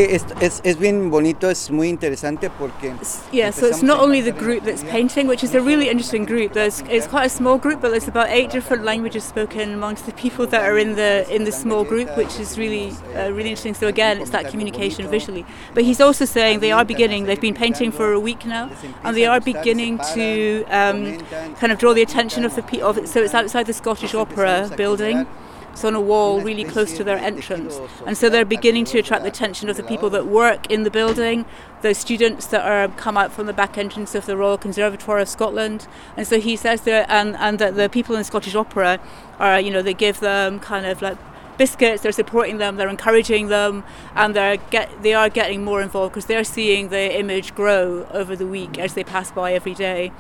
bonito, 1.11 1.49
muy 1.71 1.89
interesante 1.89 2.51
porque... 2.51 2.93
Yeah, 3.33 3.51
so 3.51 3.67
it's 3.67 3.83
not 3.83 4.01
only 4.01 4.21
the 4.21 4.33
group 4.33 4.65
that's 4.65 4.83
painting, 4.85 5.27
which 5.27 5.43
is 5.43 5.55
a 5.55 5.61
really 5.61 5.89
interesting 5.89 6.25
group. 6.25 6.53
There's, 6.53 6.83
it's 6.89 7.07
quite 7.07 7.27
a 7.27 7.31
small 7.31 7.57
group, 7.57 7.81
but 7.81 7.91
there's 7.91 8.09
about 8.09 8.29
eight 8.29 8.51
different 8.51 8.85
languages 8.85 9.25
spoken 9.25 9.73
amongst 9.73 10.07
the 10.07 10.13
people 10.13 10.47
that 10.49 10.63
are 10.63 10.79
in 10.79 10.97
the 10.97 11.27
in 11.35 11.45
the 11.45 11.53
small 11.53 11.85
group, 11.85 12.17
which 12.17 12.39
is 12.39 12.59
really 12.59 12.93
uh, 13.15 13.31
really 13.33 13.51
interesting. 13.51 13.75
So 13.75 13.87
again, 13.87 14.21
it's 14.21 14.31
that 14.31 14.49
communication 14.49 15.09
visually. 15.09 15.47
But 15.75 15.85
he's 15.85 16.01
also 16.01 16.25
saying 16.25 16.61
they 16.61 16.73
are 16.73 16.85
beginning. 16.85 17.25
They've 17.25 17.41
been 17.41 17.55
painting 17.55 17.93
for 17.93 18.13
a 18.13 18.21
week 18.21 18.45
now, 18.45 18.71
and 19.05 19.17
they 19.17 19.27
are 19.27 19.41
beginning 19.41 19.99
to 20.15 20.65
um, 20.65 21.19
kind 21.57 21.73
of 21.73 21.79
draw 21.79 21.95
the 21.95 22.03
attention 22.03 22.45
of 22.45 22.55
the 22.55 22.63
people. 22.63 23.07
So 23.07 23.23
it's 23.23 23.35
outside 23.35 23.67
the 23.67 23.73
Scottish 23.73 24.15
Opera 24.15 24.71
building. 24.77 25.27
It's 25.73 25.85
on 25.85 25.95
a 25.95 26.01
wall 26.01 26.41
really 26.41 26.65
close 26.65 26.97
to 26.97 27.05
their 27.05 27.17
entrance. 27.17 27.79
And 28.07 28.17
so 28.17 28.29
they're 28.29 28.45
beginning 28.45 28.85
to 28.87 28.99
attract 28.99 29.23
the 29.23 29.29
attention 29.29 29.69
of 29.69 29.77
the 29.77 29.83
people 29.83 30.11
that 30.11 30.27
work 30.27 30.71
in 30.71 30.83
the 30.83 30.91
building, 30.91 31.45
the 31.83 31.95
students 31.95 32.47
that 32.49 32.65
are 32.65 32.89
come 32.97 33.17
out 33.17 33.33
from 33.33 33.47
the 33.47 33.53
back 33.53 33.79
entrance 33.79 34.15
of 34.15 34.27
the 34.27 34.37
Royal 34.37 34.59
Conservatoire 34.59 35.19
of 35.19 35.29
Scotland. 35.29 35.87
And 36.17 36.27
so 36.27 36.41
he 36.41 36.57
says 36.57 36.83
that, 36.83 37.09
and, 37.09 37.37
and 37.37 37.59
that 37.59 37.77
the 37.77 37.89
people 37.89 38.17
in 38.17 38.25
Scottish 38.25 38.55
Opera 38.55 39.01
are, 39.39 39.61
you 39.61 39.71
know, 39.71 39.83
they 39.83 39.95
give 39.95 40.21
them 40.21 40.61
kind 40.61 40.87
of 40.87 41.01
like 41.01 41.17
biscuits, 41.57 42.03
they're 42.03 42.11
supporting 42.13 42.57
them, 42.57 42.77
they're 42.77 42.89
encouraging 42.89 43.49
them, 43.49 43.85
and 44.15 44.35
they're 44.35 44.57
get, 44.57 45.03
they 45.03 45.13
are 45.13 45.29
getting 45.29 45.63
more 45.63 45.83
involved 45.83 46.13
because 46.13 46.27
they're 46.27 46.43
seeing 46.43 46.89
the 46.89 47.19
image 47.19 47.55
grow 47.55 48.07
over 48.13 48.35
the 48.35 48.47
week 48.47 48.79
as 48.79 48.95
they 48.95 49.05
pass 49.05 49.31
by 49.31 49.53
every 49.53 49.75
day. 49.75 50.11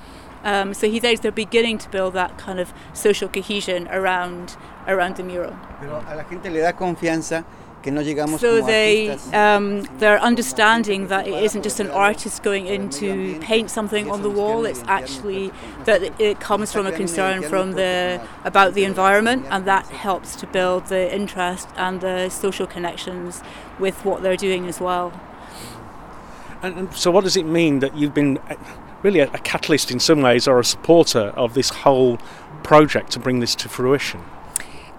Um, 0.45 0.75
so 0.75 0.89
he 0.89 1.01
says 1.01 1.21
they're 1.21 1.33
beginning 1.33 1.79
to 1.79 1.89
build 1.91 2.15
that 2.15 2.39
kind 2.39 2.61
of 2.61 2.73
social 2.93 3.29
cohesion 3.29 3.89
around 3.89 4.57
around 4.87 5.17
the 5.17 5.23
mural. 5.23 5.57
Pero 5.81 6.05
a 6.09 6.17
la 6.17 6.25
gente 6.25 6.49
le 6.49 6.61
da 6.61 6.73
confianza 6.73 7.45
que 7.83 7.91
no 7.91 8.03
llegamos 8.03 8.41
so 8.41 8.61
they 8.61 9.11
um, 9.33 9.83
they're 9.99 10.21
understanding 10.21 11.09
that 11.09 11.27
it 11.27 11.43
isn't 11.43 11.63
just 11.63 11.81
an 11.81 11.91
artist 11.91 12.43
going 12.43 12.67
in 12.67 12.91
to 12.91 13.39
paint 13.41 13.71
something 13.71 14.11
on 14.11 14.23
the 14.23 14.31
wall. 14.31 14.65
It's 14.65 14.83
actually 14.87 15.53
that 15.85 16.21
it 16.21 16.41
comes 16.41 16.73
from 16.73 16.87
a 16.87 16.93
concern 16.93 17.43
from 17.43 17.73
the 17.73 18.21
about 18.45 18.75
the 18.75 18.85
environment, 18.85 19.47
and 19.51 19.65
that 19.67 19.87
helps 19.87 20.37
to 20.37 20.47
build 20.47 20.87
the 20.87 21.13
interest 21.15 21.69
and 21.77 22.01
the 22.01 22.29
social 22.29 22.67
connections 22.67 23.43
with 23.79 24.05
what 24.05 24.23
they're 24.23 24.37
doing 24.37 24.67
as 24.67 24.81
well. 24.81 25.13
And, 26.63 26.77
and 26.77 26.95
so, 26.95 27.11
what 27.11 27.25
does 27.25 27.37
it 27.37 27.47
mean 27.47 27.79
that 27.79 27.97
you've 27.97 28.13
been 28.13 28.39
uh, 28.39 28.57
really 29.03 29.21
a, 29.21 29.31
a 29.33 29.39
catalyst 29.39 29.91
in 29.91 30.01
some 30.01 30.23
ways 30.23 30.47
or 30.47 30.59
a 30.59 30.65
supporter 30.65 31.33
of 31.37 31.55
this 31.55 31.71
whole 31.71 32.19
project 32.63 33.13
to 33.13 33.19
bring 33.19 33.41
this 33.41 33.55
to 33.57 33.69
fruition? 33.69 34.23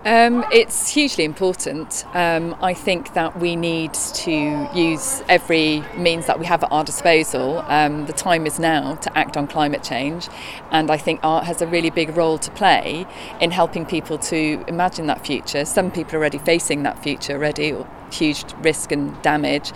Um, 0.03 0.43
it's 0.51 0.89
hugely 0.89 1.25
important. 1.25 2.05
Um, 2.15 2.55
I 2.59 2.73
think 2.73 3.13
that 3.13 3.37
we 3.37 3.55
need 3.55 3.93
to 3.93 4.67
use 4.73 5.21
every 5.29 5.81
means 5.95 6.25
that 6.25 6.39
we 6.39 6.47
have 6.47 6.63
at 6.63 6.71
our 6.71 6.83
disposal. 6.83 7.63
Um, 7.67 8.07
the 8.07 8.13
time 8.13 8.47
is 8.47 8.57
now 8.57 8.95
to 8.95 9.15
act 9.15 9.37
on 9.37 9.45
climate 9.45 9.83
change, 9.83 10.27
and 10.71 10.89
I 10.89 10.97
think 10.97 11.19
art 11.21 11.43
has 11.45 11.61
a 11.61 11.67
really 11.67 11.91
big 11.91 12.17
role 12.17 12.39
to 12.39 12.49
play 12.51 13.05
in 13.39 13.51
helping 13.51 13.85
people 13.85 14.17
to 14.17 14.65
imagine 14.67 15.05
that 15.05 15.23
future. 15.23 15.65
Some 15.65 15.91
people 15.91 16.15
are 16.15 16.17
already 16.17 16.39
facing 16.39 16.81
that 16.81 17.03
future 17.03 17.33
already, 17.33 17.75
huge 18.11 18.43
risk 18.63 18.91
and 18.91 19.21
damage. 19.21 19.71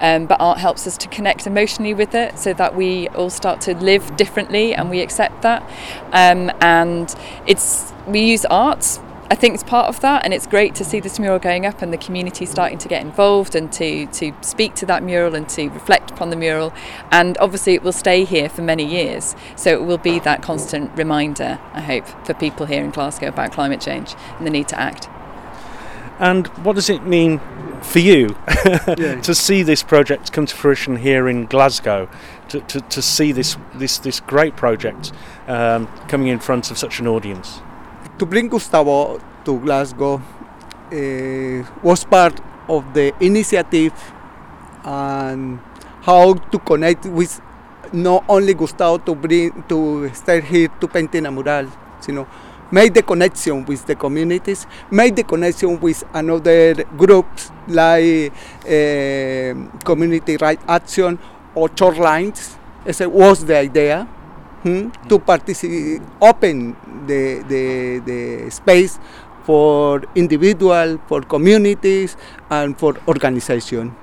Um, 0.00 0.26
but 0.26 0.38
art 0.40 0.58
helps 0.58 0.86
us 0.86 0.98
to 0.98 1.08
connect 1.08 1.46
emotionally 1.46 1.94
with 1.94 2.14
it 2.14 2.38
so 2.38 2.52
that 2.52 2.76
we 2.76 3.08
all 3.08 3.30
start 3.30 3.62
to 3.62 3.74
live 3.76 4.14
differently 4.16 4.74
and 4.74 4.90
we 4.90 5.00
accept 5.00 5.40
that. 5.40 5.62
Um, 6.12 6.50
and 6.60 7.14
it's 7.46 7.94
we 8.06 8.20
use 8.20 8.44
art. 8.44 9.00
I 9.32 9.36
think 9.36 9.54
it's 9.54 9.62
part 9.62 9.86
of 9.86 10.00
that, 10.00 10.24
and 10.24 10.34
it's 10.34 10.48
great 10.48 10.74
to 10.74 10.84
see 10.84 10.98
this 10.98 11.20
mural 11.20 11.38
going 11.38 11.64
up 11.64 11.82
and 11.82 11.92
the 11.92 11.98
community 11.98 12.44
starting 12.46 12.78
to 12.78 12.88
get 12.88 13.00
involved 13.00 13.54
and 13.54 13.72
to, 13.74 14.06
to 14.06 14.34
speak 14.40 14.74
to 14.74 14.86
that 14.86 15.04
mural 15.04 15.36
and 15.36 15.48
to 15.50 15.68
reflect 15.68 16.10
upon 16.10 16.30
the 16.30 16.36
mural. 16.36 16.72
And 17.12 17.38
obviously, 17.38 17.74
it 17.74 17.84
will 17.84 17.92
stay 17.92 18.24
here 18.24 18.48
for 18.48 18.62
many 18.62 18.84
years, 18.84 19.36
so 19.54 19.70
it 19.70 19.84
will 19.84 19.98
be 19.98 20.18
that 20.18 20.42
constant 20.42 20.90
reminder, 20.98 21.60
I 21.72 21.80
hope, 21.80 22.08
for 22.26 22.34
people 22.34 22.66
here 22.66 22.82
in 22.82 22.90
Glasgow 22.90 23.28
about 23.28 23.52
climate 23.52 23.80
change 23.80 24.16
and 24.36 24.44
the 24.44 24.50
need 24.50 24.66
to 24.66 24.80
act. 24.80 25.08
And 26.18 26.48
what 26.64 26.74
does 26.74 26.90
it 26.90 27.04
mean 27.04 27.40
for 27.82 28.00
you 28.00 28.36
Yeah. 28.66 29.20
to 29.22 29.32
see 29.32 29.62
this 29.62 29.84
project 29.84 30.32
come 30.32 30.46
to 30.46 30.56
fruition 30.56 30.96
here 30.96 31.28
in 31.28 31.46
Glasgow? 31.46 32.08
To, 32.48 32.60
to, 32.62 32.80
to 32.80 33.00
see 33.00 33.30
this, 33.30 33.56
this, 33.76 33.98
this 33.98 34.18
great 34.18 34.56
project 34.56 35.12
um, 35.46 35.86
coming 36.08 36.26
in 36.26 36.40
front 36.40 36.72
of 36.72 36.78
such 36.78 36.98
an 36.98 37.06
audience? 37.06 37.60
To 38.20 38.26
bring 38.26 38.48
Gustavo 38.48 39.18
to 39.46 39.58
Glasgow 39.60 40.20
uh, 40.92 41.64
was 41.82 42.04
part 42.04 42.38
of 42.68 42.84
the 42.92 43.14
initiative 43.24 43.94
and 44.84 45.58
how 46.02 46.34
to 46.34 46.58
connect 46.58 47.06
with 47.06 47.40
not 47.94 48.22
only 48.28 48.52
Gustavo 48.52 48.98
to 48.98 49.14
bring 49.14 49.64
to 49.70 50.10
stay 50.12 50.42
here 50.42 50.68
to 50.80 50.86
painting 50.86 51.24
a 51.24 51.30
mural, 51.32 51.66
you 52.06 52.12
know, 52.12 52.28
make 52.70 52.92
the 52.92 53.02
connection 53.02 53.64
with 53.64 53.86
the 53.86 53.94
communities, 53.94 54.66
make 54.90 55.16
the 55.16 55.24
connection 55.24 55.80
with 55.80 56.04
another 56.12 56.74
groups 57.00 57.50
like 57.68 58.32
uh, 58.66 59.56
Community 59.82 60.36
Right 60.36 60.60
Action 60.68 61.18
or 61.54 61.70
Shorelines. 61.70 62.56
it 62.84 63.10
was 63.10 63.46
the 63.46 63.56
idea 63.56 64.06
hmm, 64.62 64.88
to 65.08 65.18
participate, 65.18 66.02
open 66.20 66.76
the, 67.06 67.42
the, 67.48 67.98
the 68.04 68.50
space 68.50 68.98
for 69.44 70.02
individual, 70.14 70.98
for 71.06 71.22
communities, 71.22 72.16
and 72.50 72.78
for 72.78 72.96
organization. 73.08 73.94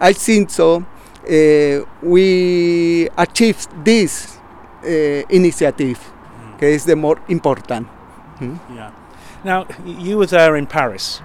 I 0.00 0.12
think 0.12 0.50
so. 0.50 0.84
Uh, 1.28 1.84
we 2.02 3.08
achieved 3.16 3.68
this 3.84 4.38
uh, 4.84 4.88
initiative, 5.30 5.98
que 6.58 6.68
is 6.68 6.84
the 6.84 6.96
more 6.96 7.20
important. 7.28 7.86
Hmm? 8.38 8.56
Yeah. 8.74 8.90
Now, 9.44 9.66
you 9.84 10.18
were 10.18 10.26
there 10.26 10.56
in 10.56 10.66
Paris 10.66 11.20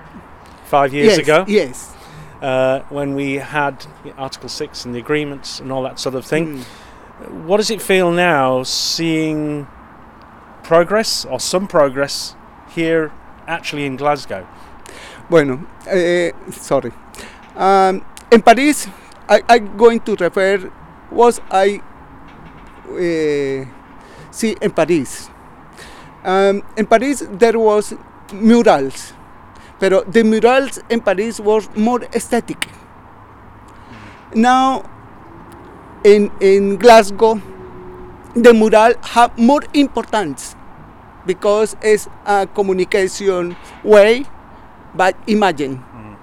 five 0.66 0.94
years 0.94 1.18
yes, 1.18 1.18
ago 1.18 1.46
Yes. 1.48 1.94
uh, 2.42 2.80
when 2.90 3.16
we 3.16 3.36
had 3.36 3.86
Article 4.18 4.50
6 4.50 4.86
and 4.86 4.94
the 4.96 5.00
agreements 5.00 5.60
and 5.60 5.72
all 5.72 5.84
that 5.84 6.00
sort 6.00 6.16
of 6.16 6.26
thing. 6.26 6.58
Hmm. 6.58 6.87
What 7.18 7.58
does 7.58 7.72
it 7.72 7.82
feel 7.82 8.12
now 8.12 8.62
seeing 8.62 9.68
progress 10.64 11.26
or 11.26 11.40
some 11.40 11.68
progress 11.68 12.36
here 12.70 13.12
actually 13.48 13.86
in 13.86 13.96
Glasgow? 13.96 14.48
Bueno, 15.28 15.66
uh, 15.90 16.52
sorry. 16.52 16.92
Um, 17.56 18.06
in 18.32 18.42
Paris, 18.44 18.88
I, 19.28 19.42
I'm 19.50 19.76
going 19.78 20.00
to 20.02 20.16
refer 20.16 20.72
was 21.10 21.42
I 21.50 21.82
uh, 22.88 23.66
see 24.30 24.56
in 24.62 24.72
Paris. 24.72 25.30
Um, 26.24 26.62
in 26.78 26.86
Paris 26.86 27.24
there 27.32 27.58
was 27.58 27.96
murals, 28.32 29.14
but 29.80 30.14
the 30.14 30.24
murals 30.24 30.80
in 30.90 31.02
Paris 31.02 31.40
was 31.40 31.68
more 31.76 32.04
aesthetic. 32.14 32.68
Now, 34.36 34.84
in 36.04 36.32
in 36.42 36.78
Glasgow, 36.78 37.42
the 38.36 38.54
mural 38.54 38.94
have 39.02 39.38
more 39.38 39.62
importance 39.74 40.56
because 41.26 41.76
it's 41.82 42.08
a 42.26 42.48
communication 42.48 43.56
way, 43.84 44.26
but 44.96 45.16
imagine. 45.28 45.78
Mm. 45.78 46.16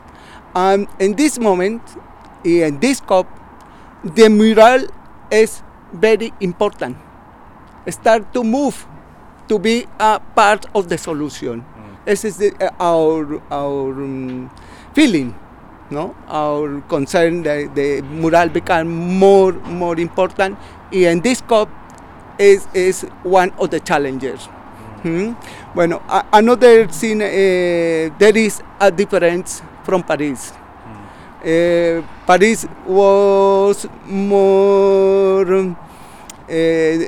Um, 0.54 0.88
in 0.98 1.14
this 1.14 1.38
moment, 1.38 1.82
in 2.44 2.78
this 2.80 3.00
COP, 3.00 3.26
the 4.02 4.28
mural 4.28 4.86
is 5.30 5.62
very 5.92 6.32
important. 6.40 6.96
Start 7.88 8.32
to 8.32 8.42
move 8.42 8.86
to 9.48 9.58
be 9.58 9.86
a 10.00 10.20
part 10.34 10.64
of 10.74 10.88
the 10.88 10.96
solution. 10.96 11.60
Mm. 11.60 12.04
This 12.06 12.24
is 12.24 12.36
the, 12.38 12.52
uh, 12.60 12.70
our 12.80 13.42
our 13.52 13.92
um, 13.92 14.50
feeling, 14.94 15.34
no? 15.94 16.14
Our 16.28 16.80
concern 16.88 17.42
that 17.44 17.74
the 17.74 18.02
mural 18.02 18.48
become 18.48 18.88
more 19.18 19.52
more 19.82 19.98
important. 19.98 20.58
And 20.92 21.22
this 21.22 21.40
COP 21.40 21.68
is 22.38 22.66
is 22.74 23.02
one 23.22 23.50
of 23.58 23.70
the 23.70 23.80
challenges. 23.80 24.48
Mm. 25.02 25.34
Hmm? 25.34 25.34
Bueno, 25.74 26.02
another 26.32 26.86
thing, 26.88 27.20
uh, 27.22 28.14
there 28.18 28.36
is 28.36 28.62
a 28.80 28.90
difference 28.90 29.62
from 29.84 30.02
Paris. 30.02 30.52
Uh, 31.44 32.00
Paris 32.26 32.66
was 32.86 33.86
more 34.06 35.76
uh, 36.48 37.06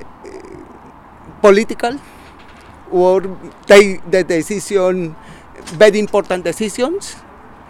political 1.41 1.99
or 2.91 3.23
take 3.67 4.03
the 4.11 4.23
decision, 4.25 5.17
very 5.79 5.99
important 5.99 6.45
decisions. 6.45 7.17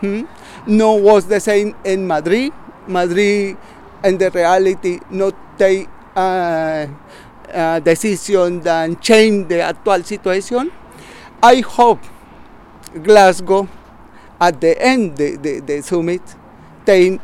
Hmm? 0.00 0.22
No 0.66 0.94
was 0.94 1.26
the 1.26 1.40
same 1.40 1.74
in 1.84 2.06
Madrid. 2.06 2.52
Madrid, 2.86 3.56
in 4.04 4.18
the 4.18 4.30
reality, 4.30 5.00
not 5.10 5.34
take 5.58 5.88
a, 6.14 6.88
a 7.48 7.80
decision 7.80 8.60
that 8.60 9.00
change 9.00 9.48
the 9.48 9.60
actual 9.62 10.02
situation. 10.02 10.70
I 11.42 11.60
hope 11.60 12.00
Glasgow, 13.02 13.68
at 14.40 14.60
the 14.60 14.80
end 14.80 15.16
the, 15.16 15.36
the, 15.36 15.60
the 15.60 15.82
summit, 15.82 16.22
take 16.84 17.20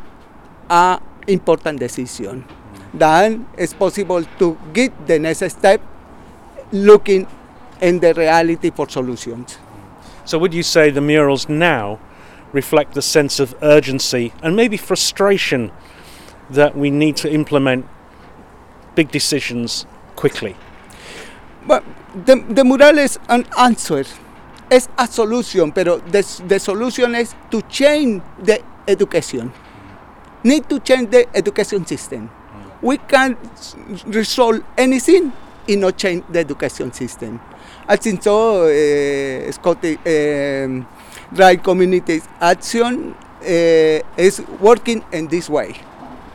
a 0.69 0.99
important 1.27 1.79
decision. 1.79 2.45
Then 2.93 3.47
it's 3.57 3.73
possible 3.73 4.23
to 4.39 4.57
get 4.73 5.07
the 5.07 5.19
next 5.19 5.49
step 5.49 5.81
looking 6.71 7.27
in 7.81 7.99
the 7.99 8.13
reality 8.13 8.71
for 8.71 8.87
solutions. 8.89 9.57
So 10.25 10.37
would 10.39 10.53
you 10.53 10.63
say 10.63 10.89
the 10.89 11.01
murals 11.01 11.49
now 11.49 11.99
reflect 12.53 12.93
the 12.93 13.01
sense 13.01 13.39
of 13.39 13.55
urgency 13.61 14.31
and 14.41 14.55
maybe 14.55 14.77
frustration 14.77 15.71
that 16.49 16.77
we 16.77 16.89
need 16.89 17.17
to 17.17 17.31
implement 17.31 17.85
big 18.95 19.11
decisions 19.11 19.85
quickly? 20.15 20.55
But 21.67 21.83
the, 22.25 22.35
the 22.47 22.63
mural 22.63 22.97
is 22.99 23.19
an 23.27 23.45
answer. 23.57 24.05
It's 24.71 24.87
a 24.97 25.07
solution, 25.07 25.71
pero 25.71 25.97
the, 25.97 26.23
the 26.47 26.59
solution 26.59 27.15
is 27.15 27.35
to 27.51 27.61
change 27.63 28.21
the 28.39 28.63
education. 28.87 29.51
Need 30.43 30.69
to 30.69 30.79
change 30.79 31.09
the 31.09 31.27
education 31.35 31.85
system. 31.85 32.29
We 32.81 32.97
can't 32.97 33.37
resolve 34.07 34.63
anything 34.77 35.31
if 35.67 35.79
not 35.79 35.97
change 35.97 36.23
the 36.29 36.39
education 36.39 36.91
system. 36.91 37.39
I 37.87 37.95
think 37.95 38.23
so. 38.23 38.63
Uh, 38.63 39.51
Scottish 39.51 39.97
um, 40.05 40.85
Right 41.35 41.61
Communities 41.61 42.27
Action 42.39 43.15
uh, 43.41 43.99
is 44.17 44.41
working 44.59 45.03
in 45.11 45.27
this 45.27 45.49
way. 45.49 45.73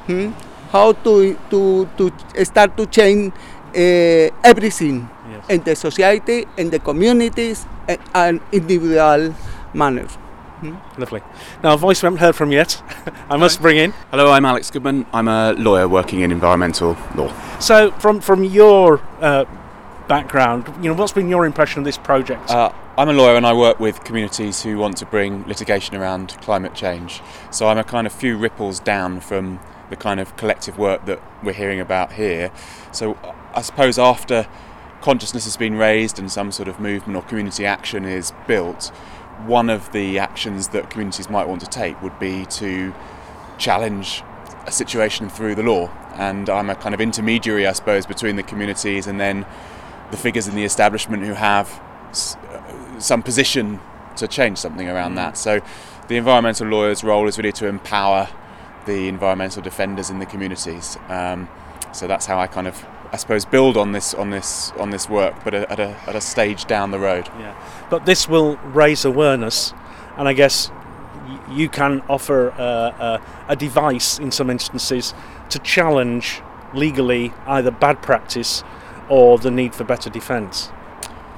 Hmm? 0.06 0.32
How 0.70 0.92
to 0.92 1.36
to 1.50 1.88
to 1.96 2.12
start 2.44 2.76
to 2.76 2.86
change 2.86 3.32
uh, 3.74 4.28
everything 4.44 5.08
yes. 5.30 5.44
in 5.48 5.62
the 5.62 5.74
society, 5.76 6.46
in 6.56 6.70
the 6.70 6.78
communities, 6.78 7.66
and 8.14 8.40
individual 8.52 9.34
manner. 9.72 10.06
Hmm? 10.60 10.74
Lovely. 10.98 11.22
Now, 11.62 11.74
a 11.74 11.76
voice 11.76 12.02
we 12.02 12.06
haven't 12.06 12.18
heard 12.18 12.34
from 12.34 12.50
yet, 12.50 12.82
I 13.30 13.36
must 13.36 13.62
bring 13.62 13.76
in. 13.76 13.92
Hello, 14.10 14.32
I'm 14.32 14.44
Alex 14.44 14.70
Goodman. 14.70 15.06
I'm 15.12 15.28
a 15.28 15.52
lawyer 15.52 15.86
working 15.86 16.20
in 16.20 16.32
environmental 16.32 16.96
law. 17.14 17.32
So, 17.60 17.92
from 17.92 18.20
from 18.20 18.42
your 18.42 19.00
uh, 19.20 19.44
background, 20.08 20.66
you 20.82 20.90
know, 20.90 20.94
what's 20.94 21.12
been 21.12 21.28
your 21.28 21.44
impression 21.46 21.80
of 21.80 21.84
this 21.84 21.98
project? 21.98 22.50
Uh, 22.50 22.72
I'm 22.96 23.08
a 23.08 23.12
lawyer 23.12 23.36
and 23.36 23.46
I 23.46 23.52
work 23.52 23.78
with 23.78 24.02
communities 24.02 24.62
who 24.62 24.78
want 24.78 24.96
to 24.96 25.06
bring 25.06 25.46
litigation 25.46 25.94
around 25.94 26.36
climate 26.40 26.74
change. 26.74 27.20
So 27.50 27.68
I'm 27.68 27.78
a 27.78 27.84
kind 27.84 28.06
of 28.06 28.12
few 28.12 28.36
ripples 28.36 28.80
down 28.80 29.20
from 29.20 29.60
the 29.90 29.96
kind 29.96 30.18
of 30.18 30.36
collective 30.36 30.78
work 30.78 31.04
that 31.06 31.22
we're 31.42 31.52
hearing 31.52 31.78
about 31.78 32.12
here. 32.12 32.50
So 32.90 33.16
I 33.54 33.62
suppose 33.62 33.98
after 33.98 34.48
consciousness 35.00 35.44
has 35.44 35.56
been 35.56 35.76
raised 35.76 36.18
and 36.18 36.32
some 36.32 36.50
sort 36.50 36.68
of 36.68 36.80
movement 36.80 37.16
or 37.16 37.22
community 37.22 37.64
action 37.64 38.04
is 38.04 38.32
built, 38.46 38.88
one 39.46 39.70
of 39.70 39.92
the 39.92 40.18
actions 40.18 40.68
that 40.68 40.90
communities 40.90 41.30
might 41.30 41.46
want 41.46 41.60
to 41.60 41.68
take 41.68 42.00
would 42.02 42.18
be 42.18 42.44
to 42.46 42.92
challenge 43.58 44.24
a 44.66 44.72
situation 44.72 45.28
through 45.28 45.54
the 45.54 45.62
law. 45.62 45.88
And 46.14 46.50
I'm 46.50 46.68
a 46.68 46.74
kind 46.74 46.94
of 46.94 47.00
intermediary, 47.00 47.66
I 47.66 47.72
suppose, 47.72 48.06
between 48.06 48.36
the 48.36 48.42
communities 48.42 49.06
and 49.06 49.20
then 49.20 49.46
the 50.10 50.16
figures 50.16 50.48
in 50.48 50.54
the 50.54 50.64
establishment 50.64 51.24
who 51.24 51.34
have 51.34 51.68
uh, 52.10 52.98
some 52.98 53.22
position 53.22 53.80
to 54.16 54.26
change 54.26 54.58
something 54.58 54.88
around 54.88 55.14
that. 55.16 55.36
So 55.36 55.60
the 56.08 56.16
environmental 56.16 56.66
lawyer's 56.66 57.04
role 57.04 57.28
is 57.28 57.38
really 57.38 57.52
to 57.52 57.66
empower 57.66 58.28
the 58.86 59.08
environmental 59.08 59.62
defenders 59.62 60.10
in 60.10 60.18
the 60.18 60.26
communities. 60.26 60.96
Um, 61.08 61.48
so 61.92 62.06
that's 62.06 62.26
how 62.26 62.38
I 62.38 62.46
kind 62.46 62.66
of 62.66 62.84
I 63.10 63.16
suppose 63.16 63.46
build 63.46 63.76
on 63.76 63.92
this 63.92 64.12
on 64.14 64.30
this 64.30 64.70
on 64.72 64.90
this 64.90 65.08
work, 65.08 65.34
but 65.44 65.54
at 65.54 65.80
a, 65.80 65.96
at 66.06 66.14
a 66.14 66.20
stage 66.20 66.66
down 66.66 66.90
the 66.90 66.98
road. 66.98 67.26
Yeah, 67.38 67.54
but 67.88 68.04
this 68.04 68.28
will 68.28 68.56
raise 68.56 69.04
awareness, 69.04 69.72
and 70.16 70.28
I 70.28 70.34
guess 70.34 70.70
you 71.50 71.68
can 71.68 72.02
offer 72.08 72.48
a 72.48 73.56
device 73.56 74.18
in 74.18 74.30
some 74.30 74.50
instances 74.50 75.14
to 75.50 75.58
challenge 75.60 76.42
legally 76.74 77.32
either 77.46 77.70
bad 77.70 78.02
practice 78.02 78.62
or 79.08 79.38
the 79.38 79.50
need 79.50 79.74
for 79.74 79.84
better 79.84 80.10
defence. 80.10 80.70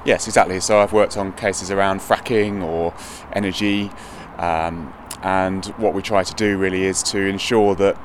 Yes, 0.03 0.27
exactly. 0.27 0.59
So 0.59 0.79
I've 0.79 0.93
worked 0.93 1.15
on 1.15 1.33
cases 1.33 1.69
around 1.69 1.99
fracking 1.99 2.63
or 2.63 2.93
energy, 3.33 3.91
um, 4.37 4.93
and 5.21 5.65
what 5.77 5.93
we 5.93 6.01
try 6.01 6.23
to 6.23 6.33
do 6.33 6.57
really 6.57 6.83
is 6.83 7.03
to 7.03 7.19
ensure 7.19 7.75
that 7.75 7.97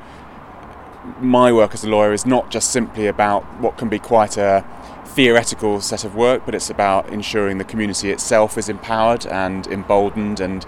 my 1.21 1.53
work 1.53 1.73
as 1.73 1.85
a 1.85 1.89
lawyer 1.89 2.13
is 2.13 2.27
not 2.27 2.51
just 2.51 2.71
simply 2.71 3.07
about 3.07 3.43
what 3.61 3.79
can 3.79 3.89
be 3.89 3.99
quite 3.99 4.37
a 4.37 4.65
theoretical 5.07 5.81
set 5.81 6.05
of 6.05 6.15
work, 6.15 6.43
but 6.45 6.55
it's 6.55 6.69
about 6.69 7.09
ensuring 7.09 7.57
the 7.59 7.65
community 7.65 8.11
itself 8.11 8.59
is 8.59 8.69
empowered 8.69 9.27
and 9.27 9.67
emboldened 9.69 10.41
and 10.41 10.67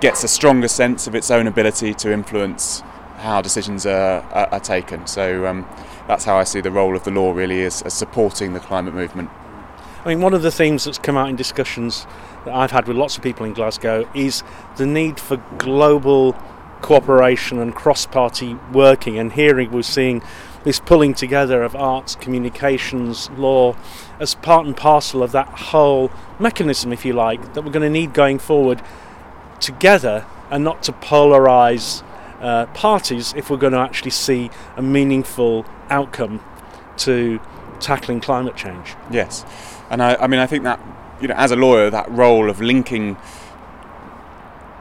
gets 0.00 0.24
a 0.24 0.28
stronger 0.28 0.66
sense 0.66 1.06
of 1.06 1.14
its 1.14 1.30
own 1.30 1.46
ability 1.46 1.94
to 1.94 2.10
influence 2.10 2.82
how 3.18 3.40
decisions 3.40 3.86
are, 3.86 4.22
are, 4.32 4.48
are 4.50 4.60
taken. 4.60 5.06
So 5.06 5.46
um, 5.46 5.68
that's 6.10 6.24
how 6.24 6.36
I 6.36 6.42
see 6.42 6.60
the 6.60 6.72
role 6.72 6.96
of 6.96 7.04
the 7.04 7.12
law 7.12 7.32
really 7.32 7.60
is 7.60 7.82
as 7.82 7.94
supporting 7.94 8.52
the 8.52 8.58
climate 8.58 8.94
movement. 8.94 9.30
I 10.04 10.08
mean, 10.08 10.20
one 10.20 10.34
of 10.34 10.42
the 10.42 10.50
themes 10.50 10.84
that's 10.84 10.98
come 10.98 11.16
out 11.16 11.28
in 11.28 11.36
discussions 11.36 12.04
that 12.44 12.52
I've 12.52 12.72
had 12.72 12.88
with 12.88 12.96
lots 12.96 13.16
of 13.16 13.22
people 13.22 13.46
in 13.46 13.52
Glasgow 13.52 14.10
is 14.12 14.42
the 14.76 14.86
need 14.86 15.20
for 15.20 15.36
global 15.56 16.32
cooperation 16.80 17.60
and 17.60 17.72
cross 17.76 18.06
party 18.06 18.56
working. 18.72 19.20
And 19.20 19.34
here 19.34 19.54
we're 19.70 19.82
seeing 19.82 20.20
this 20.64 20.80
pulling 20.80 21.14
together 21.14 21.62
of 21.62 21.76
arts, 21.76 22.16
communications, 22.16 23.30
law 23.30 23.76
as 24.18 24.34
part 24.34 24.66
and 24.66 24.76
parcel 24.76 25.22
of 25.22 25.30
that 25.30 25.46
whole 25.46 26.10
mechanism, 26.40 26.92
if 26.92 27.04
you 27.04 27.12
like, 27.12 27.54
that 27.54 27.62
we're 27.62 27.70
going 27.70 27.84
to 27.84 27.88
need 27.88 28.14
going 28.14 28.40
forward 28.40 28.82
together 29.60 30.26
and 30.50 30.64
not 30.64 30.82
to 30.82 30.92
polarize 30.92 32.02
uh, 32.40 32.66
parties 32.66 33.34
if 33.36 33.50
we're 33.50 33.56
going 33.56 33.72
to 33.72 33.78
actually 33.78 34.10
see 34.10 34.50
a 34.76 34.82
meaningful 34.82 35.64
outcome 35.88 36.42
to 36.98 37.40
tackling 37.80 38.20
climate 38.20 38.56
change. 38.56 38.94
Yes, 39.10 39.44
and 39.90 40.02
I, 40.02 40.16
I 40.16 40.26
mean, 40.26 40.40
I 40.40 40.46
think 40.46 40.64
that 40.64 40.80
you 41.20 41.28
know, 41.28 41.34
as 41.34 41.50
a 41.50 41.56
lawyer, 41.56 41.90
that 41.90 42.10
role 42.10 42.48
of 42.48 42.60
linking 42.60 43.16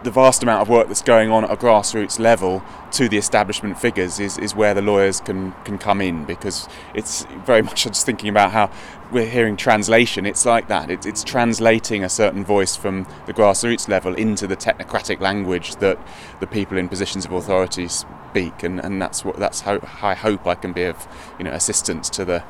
the 0.03 0.11
vast 0.11 0.41
amount 0.43 0.61
of 0.61 0.69
work 0.69 0.87
that's 0.87 1.01
going 1.01 1.29
on 1.29 1.43
at 1.43 1.51
a 1.51 1.57
grassroots 1.57 2.19
level 2.19 2.63
to 2.91 3.09
the 3.09 3.17
establishment 3.17 3.77
figures 3.77 4.19
is, 4.19 4.37
is 4.37 4.55
where 4.55 4.73
the 4.73 4.81
lawyers 4.81 5.19
can, 5.19 5.51
can 5.65 5.77
come 5.77 5.99
in 5.99 6.23
because 6.23 6.69
it's 6.93 7.25
very 7.45 7.61
much 7.69 7.83
just 7.83 8.05
thinking 8.05 8.29
about 8.29 8.51
how 8.51 8.71
we're 9.11 9.25
hearing 9.25 9.57
translation. 9.57 10.25
It's 10.25 10.45
like 10.45 10.67
that. 10.67 10.89
It's, 10.89 11.05
it's 11.05 11.23
translating 11.23 12.03
a 12.03 12.09
certain 12.09 12.43
voice 12.43 12.75
from 12.75 13.07
the 13.25 13.33
grassroots 13.33 13.87
level 13.87 14.13
into 14.15 14.47
the 14.47 14.55
technocratic 14.55 15.19
language 15.19 15.75
that 15.77 15.99
the 16.39 16.47
people 16.47 16.77
in 16.77 16.87
positions 16.89 17.25
of 17.25 17.31
authority 17.31 17.87
speak, 17.87 18.63
and, 18.63 18.79
and 18.79 19.01
that's 19.01 19.25
what 19.25 19.37
that's 19.37 19.61
how 19.61 19.79
I 20.01 20.13
hope 20.13 20.45
I 20.45 20.55
can 20.55 20.73
be 20.73 20.83
of 20.83 21.07
you 21.37 21.45
know 21.45 21.51
assistance 21.51 22.09
to 22.11 22.25
the 22.25 22.43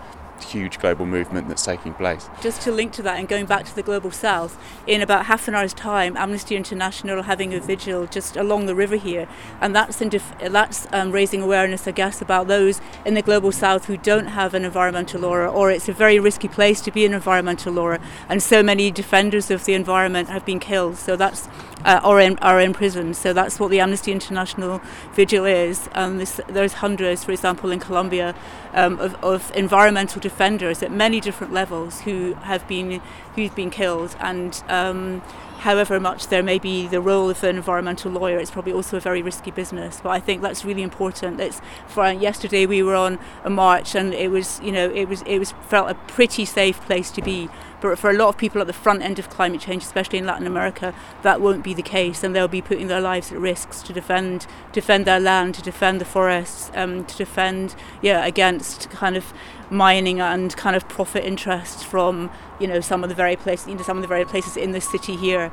huge 0.44 0.80
global 0.80 1.06
movement 1.06 1.48
that's 1.48 1.64
taking 1.64 1.94
place. 1.94 2.30
Just 2.42 2.62
to 2.62 2.72
link 2.72 2.92
to 2.94 3.02
that 3.04 3.20
and 3.20 3.28
going 3.28 3.46
back 3.46 3.66
to 3.66 3.76
the 3.76 3.84
global 3.84 4.12
south, 4.12 4.58
in 4.88 5.02
about 5.02 5.26
half 5.26 5.48
an 5.48 5.56
hour's 5.56 5.74
time, 5.74 6.16
Amnesty 6.18 6.56
International 6.56 7.20
are 7.20 7.24
having 7.24 7.54
a 7.54 7.60
vigil 7.60 8.06
just 8.08 8.36
along 8.36 8.66
the 8.66 8.76
river 8.76 8.96
here, 8.96 9.28
and 9.62 9.76
that's 9.76 10.00
def- 10.00 10.38
that's 10.40 10.88
um, 10.92 11.12
raising 11.12 11.42
awareness, 11.42 11.88
I 11.88 11.92
guess, 11.92 12.22
about 12.22 12.48
those 12.48 12.82
in 13.06 13.14
the 13.14 13.22
global 13.22 13.52
south 13.52 13.86
who 13.86 13.98
don't 13.98 14.28
have 14.28 14.54
an 14.54 14.66
environmental 14.66 15.22
law, 15.22 15.48
or 15.48 15.72
it's 15.72 15.90
a 15.90 15.94
very 15.94 16.20
risky 16.20 16.48
place 16.48 16.82
to 16.82 16.92
be 16.92 17.06
an 17.06 17.14
environmental 17.14 17.74
law, 17.74 17.98
and 18.28 18.42
so 18.42 18.64
many 18.64 18.92
defenders 18.92 19.52
of 19.52 19.66
the 19.66 19.74
environment 19.74 20.30
have 20.30 20.46
been 20.46 20.60
killed. 20.60 20.98
So 20.98 21.16
that's 21.16 21.48
uh, 21.86 22.02
or 22.04 22.20
in, 22.20 22.38
are 22.40 22.60
in 22.60 22.74
prison. 22.74 23.14
So 23.14 23.34
that's 23.34 23.60
what 23.60 23.72
the 23.72 23.80
Amnesty 23.80 24.12
International 24.12 24.82
vigil 25.14 25.46
is. 25.46 25.90
Um, 25.94 26.18
this, 26.18 26.42
there's 26.48 26.74
hundreds, 26.74 27.24
for 27.24 27.32
example, 27.32 27.72
in 27.72 27.80
Colombia, 27.80 28.36
um, 28.74 29.00
of, 29.00 29.16
of 29.24 29.52
environmental 29.56 30.22
defenders 30.22 30.84
at 30.84 30.92
many 30.92 31.20
different 31.20 31.54
levels 31.54 32.02
who 32.02 32.34
have 32.34 32.68
been 32.68 33.02
who've 33.36 33.56
been 33.56 33.70
killed. 33.70 34.16
And 34.20 34.62
um, 34.68 35.22
however 35.60 36.00
much 36.00 36.28
there 36.28 36.42
may 36.42 36.58
be 36.58 36.88
the 36.88 37.02
role 37.02 37.30
of 37.30 37.44
an 37.44 37.58
environmental 37.58 38.12
lawyer, 38.12 38.40
it's 38.40 38.52
probably 38.52 38.72
also 38.72 38.98
a 38.98 39.00
very 39.00 39.22
risky 39.22 39.52
business. 39.52 40.00
But 40.02 40.10
I 40.10 40.20
think 40.20 40.42
that's 40.42 40.64
really 40.64 40.84
important. 40.84 41.40
It's 41.40 41.62
for 41.88 42.10
yesterday 42.12 42.66
we 42.66 42.82
were 42.82 42.96
on 42.96 43.20
a 43.44 43.50
march 43.50 43.96
and 43.96 44.14
it 44.14 44.32
was 44.32 44.60
you 44.64 44.72
know 44.72 44.90
it 44.90 45.06
was 45.06 45.22
it 45.24 45.38
was 45.38 45.54
felt 45.68 45.90
a 45.90 45.96
pretty 45.96 46.46
safe 46.46 46.80
place 46.82 47.12
to 47.12 47.22
be. 47.22 47.50
But 47.82 47.98
for 47.98 48.10
a 48.10 48.14
lot 48.14 48.28
of 48.28 48.38
people 48.38 48.60
at 48.60 48.68
the 48.68 48.74
front 48.74 49.04
end 49.04 49.20
of 49.20 49.30
climate 49.30 49.62
change, 49.62 49.84
especially 49.84 50.20
in 50.20 50.26
Latin 50.26 50.46
America, 50.46 50.94
that 51.22 51.40
won't 51.40 51.64
be 51.64 51.74
the 51.74 51.82
case, 51.82 52.26
and 52.26 52.36
they'll 52.36 52.50
be 52.50 52.62
putting 52.62 52.88
their 52.88 53.00
lives 53.00 53.32
at 53.32 53.40
risks 53.40 53.82
to 53.84 53.94
defend 53.94 54.48
defend 54.74 55.06
their 55.06 55.20
land, 55.20 55.56
to 55.56 55.62
defend 55.62 56.02
the 56.02 56.06
forests, 56.06 56.72
um, 56.74 57.06
to 57.06 57.16
defend 57.18 57.76
yeah 58.02 58.26
against 58.26 58.90
kind 58.90 59.16
of 59.16 59.34
mining 59.70 60.20
and 60.20 60.56
kind 60.56 60.76
of 60.76 60.88
profit 60.90 61.24
interests 61.24 61.84
from 61.84 62.30
you 62.60 62.68
know 62.68 62.80
some 62.80 63.04
of 63.04 63.10
the 63.10 63.16
very 63.16 63.36
places 63.36 63.68
you 63.68 63.76
know 63.76 63.84
some 63.84 63.98
of 63.98 64.02
the 64.02 64.08
very 64.08 64.26
places 64.26 64.58
in 64.58 64.72
the 64.72 64.82
city 64.82 65.16
here 65.16 65.52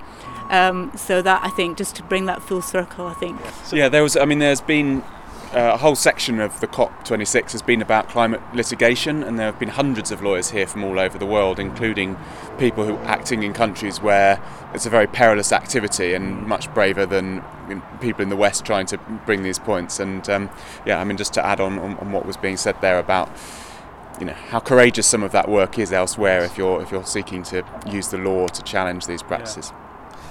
um, 0.50 0.92
so 0.96 1.20
that 1.22 1.44
I 1.44 1.50
think 1.50 1.76
just 1.76 1.96
to 1.96 2.02
bring 2.02 2.26
that 2.26 2.42
full 2.42 2.62
circle 2.62 3.06
I 3.06 3.14
think 3.14 3.40
so 3.64 3.76
yeah 3.76 3.88
there 3.88 4.02
was 4.02 4.16
I 4.16 4.24
mean 4.24 4.38
there's 4.38 4.60
been 4.60 5.02
uh, 5.54 5.72
a 5.74 5.76
whole 5.76 5.94
section 5.94 6.40
of 6.40 6.58
the 6.60 6.66
COP26 6.66 7.52
has 7.52 7.62
been 7.62 7.80
about 7.80 8.08
climate 8.08 8.42
litigation, 8.52 9.22
and 9.22 9.38
there 9.38 9.46
have 9.46 9.58
been 9.58 9.68
hundreds 9.68 10.10
of 10.10 10.20
lawyers 10.20 10.50
here 10.50 10.66
from 10.66 10.82
all 10.82 10.98
over 10.98 11.18
the 11.18 11.26
world, 11.26 11.60
including 11.60 12.16
people 12.58 12.84
who 12.84 12.96
acting 12.98 13.44
in 13.44 13.52
countries 13.52 14.00
where 14.00 14.42
it's 14.74 14.86
a 14.86 14.90
very 14.90 15.06
perilous 15.06 15.52
activity 15.52 16.14
and 16.14 16.46
much 16.46 16.72
braver 16.74 17.06
than 17.06 17.44
people 18.00 18.22
in 18.22 18.28
the 18.28 18.36
West 18.36 18.64
trying 18.64 18.86
to 18.86 18.98
bring 19.24 19.44
these 19.44 19.58
points. 19.58 20.00
And 20.00 20.28
um, 20.28 20.50
yeah, 20.84 21.00
I 21.00 21.04
mean, 21.04 21.16
just 21.16 21.32
to 21.34 21.46
add 21.46 21.60
on, 21.60 21.78
on, 21.78 21.96
on 21.98 22.10
what 22.12 22.26
was 22.26 22.36
being 22.36 22.56
said 22.56 22.80
there 22.80 22.98
about 22.98 23.30
you 24.18 24.26
know 24.26 24.34
how 24.50 24.60
courageous 24.60 25.06
some 25.06 25.22
of 25.22 25.32
that 25.32 25.48
work 25.48 25.78
is 25.78 25.92
elsewhere 25.92 26.44
if 26.44 26.56
you're 26.58 26.82
if 26.82 26.90
you're 26.90 27.04
seeking 27.04 27.42
to 27.44 27.64
use 27.86 28.08
the 28.08 28.18
law 28.18 28.46
to 28.48 28.62
challenge 28.62 29.06
these 29.06 29.22
practices. 29.22 29.72
Yeah. 29.72 29.82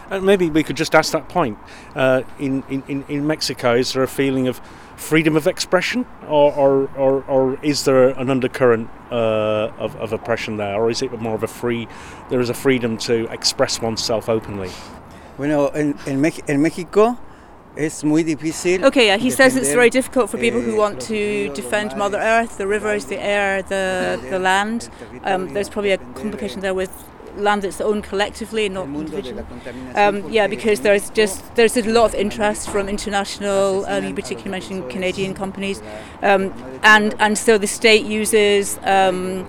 And 0.09 0.23
maybe 0.23 0.49
we 0.51 0.63
could 0.63 0.77
just 0.77 0.93
ask 0.93 1.11
that 1.13 1.29
point. 1.29 1.57
Uh, 1.95 2.21
in, 2.37 2.63
in, 2.69 3.03
in 3.07 3.25
Mexico, 3.25 3.75
is 3.75 3.93
there 3.93 4.03
a 4.03 4.07
feeling 4.07 4.47
of 4.47 4.61
freedom 4.95 5.35
of 5.35 5.47
expression, 5.47 6.05
or, 6.27 6.53
or, 6.53 6.89
or, 6.95 7.23
or 7.23 7.59
is 7.63 7.85
there 7.85 8.09
an 8.09 8.29
undercurrent 8.29 8.89
uh, 9.11 9.71
of, 9.79 9.95
of 9.95 10.13
oppression 10.13 10.57
there, 10.57 10.75
or 10.75 10.91
is 10.91 11.01
it 11.01 11.11
more 11.19 11.33
of 11.33 11.43
a 11.43 11.47
free? 11.47 11.87
There 12.29 12.39
is 12.39 12.49
a 12.49 12.53
freedom 12.53 12.97
to 12.99 13.25
express 13.31 13.81
oneself 13.81 14.29
openly. 14.29 14.69
Bueno, 15.37 15.67
en, 15.69 15.97
en, 16.05 16.23
en 16.23 16.61
México 16.61 17.17
Es 17.75 18.03
muy 18.03 18.23
difícil. 18.23 18.85
Okay, 18.85 19.07
yeah, 19.07 19.17
he 19.17 19.29
says 19.29 19.55
it's 19.55 19.73
very 19.73 19.89
difficult 19.89 20.29
for 20.29 20.37
people 20.37 20.61
who 20.61 20.77
want 20.77 21.01
to 21.01 21.51
defend 21.53 21.95
Mother 21.97 22.19
Earth, 22.19 22.57
the 22.57 22.67
rivers, 22.67 23.05
the 23.05 23.19
air, 23.21 23.61
the 23.63 24.17
the 24.29 24.39
land. 24.39 24.89
Um, 25.23 25.53
there's 25.53 25.69
probably 25.69 25.91
a 25.91 25.97
complication 25.97 26.61
there 26.61 26.73
with 26.73 26.91
land 27.37 27.63
that's 27.63 27.81
owned 27.81 28.03
collectively, 28.03 28.69
not 28.69 28.85
individually. 28.85 29.43
Um, 29.93 30.23
yeah, 30.31 30.47
because 30.47 30.81
there's 30.81 31.09
just 31.09 31.43
there's 31.55 31.75
a 31.75 31.83
lot 31.83 32.05
of 32.05 32.15
interest 32.15 32.69
from 32.69 32.87
international, 32.87 33.85
uh, 33.85 33.99
you 33.99 34.13
particularly 34.13 34.51
mentioned 34.51 34.89
Canadian 34.89 35.33
companies, 35.33 35.81
um, 36.21 36.53
and 36.81 37.13
and 37.19 37.37
so 37.37 37.57
the 37.57 37.67
state 37.67 38.05
uses. 38.05 38.79
Um, 38.83 39.47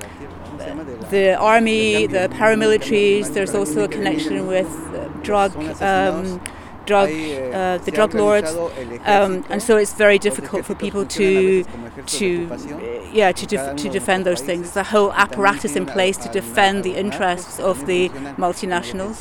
the 1.10 1.36
army, 1.36 2.08
the 2.08 2.28
paramilitaries. 2.32 3.32
There's 3.32 3.54
also 3.54 3.84
a 3.84 3.88
connection 3.88 4.48
with 4.48 4.68
drug 5.22 5.54
um, 5.80 6.40
drug, 6.86 7.10
uh, 7.10 7.78
the 7.78 7.90
drug 7.90 8.14
lords, 8.14 8.54
um, 9.04 9.44
and 9.50 9.62
so 9.62 9.76
it's 9.76 9.92
very 9.92 10.18
difficult 10.18 10.64
for 10.64 10.74
people 10.74 11.04
to, 11.04 11.64
to, 12.06 12.28
yeah, 13.12 13.32
to, 13.32 13.46
def- 13.46 13.76
to 13.76 13.88
defend 13.88 14.24
those 14.24 14.40
things. 14.40 14.72
There's 14.72 14.86
a 14.86 14.90
whole 14.90 15.12
apparatus 15.12 15.76
in 15.76 15.86
place 15.86 16.16
to 16.18 16.28
defend 16.30 16.84
the 16.84 16.94
interests 16.94 17.58
of 17.60 17.86
the 17.86 18.08
multinationals. 18.38 19.16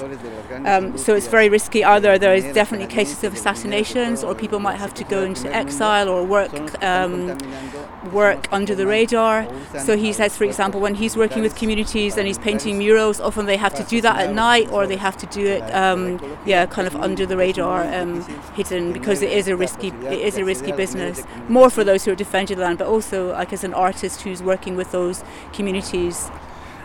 Um, 0.66 0.98
so 0.98 1.16
it's 1.16 1.28
very 1.28 1.50
risky. 1.50 1.84
Either 1.84 2.18
there 2.18 2.36
is 2.36 2.46
definitely 2.54 2.88
cases 2.88 3.24
of 3.24 3.34
assassinations, 3.34 4.24
or 4.24 4.36
people 4.36 4.60
might 4.60 4.78
have 4.78 4.94
to 4.96 5.04
go 5.04 5.24
into 5.24 5.54
exile 5.54 6.08
or 6.08 6.24
work 6.24 6.54
um, 6.84 7.38
work 8.12 8.48
under 8.52 8.76
the 8.76 8.86
radar. 8.86 9.48
So 9.80 9.98
he 9.98 10.14
says, 10.14 10.38
for 10.38 10.44
example, 10.44 10.80
when 10.80 10.96
he's 10.96 11.16
working 11.18 11.42
with 11.42 11.56
communities 11.56 12.18
and 12.18 12.28
he's 12.28 12.38
painting 12.38 12.78
murals, 12.78 13.20
often 13.20 13.46
they 13.46 13.58
have 13.58 13.74
to 13.76 13.84
do 13.84 14.00
that 14.02 14.20
at 14.20 14.34
night, 14.34 14.70
or 14.72 14.86
they 14.86 14.98
have 14.98 15.18
to 15.18 15.26
do 15.28 15.46
it, 15.56 15.64
um, 15.74 16.20
yeah, 16.46 16.66
kind 16.68 16.88
of 16.88 16.96
under 16.96 17.26
the 17.26 17.36
radar 17.36 17.55
radar 17.56 17.84
um, 17.94 18.22
hidden 18.54 18.94
because 18.94 19.22
it 19.22 19.32
is 19.32 19.48
a 19.48 19.56
risky 19.56 19.88
it 19.88 20.20
is 20.20 20.38
a 20.38 20.46
risky 20.46 20.72
business. 20.72 21.24
More 21.48 21.70
for 21.70 21.84
those 21.84 22.06
who 22.06 22.12
are 22.12 22.16
defending 22.16 22.58
the 22.58 22.64
land, 22.64 22.80
but 22.80 22.88
also 22.88 23.32
like 23.32 23.54
as 23.54 23.64
an 23.64 23.74
artist 23.74 24.22
who's 24.22 24.42
working 24.42 24.76
with 24.76 24.92
those 24.92 25.24
communities. 25.54 26.30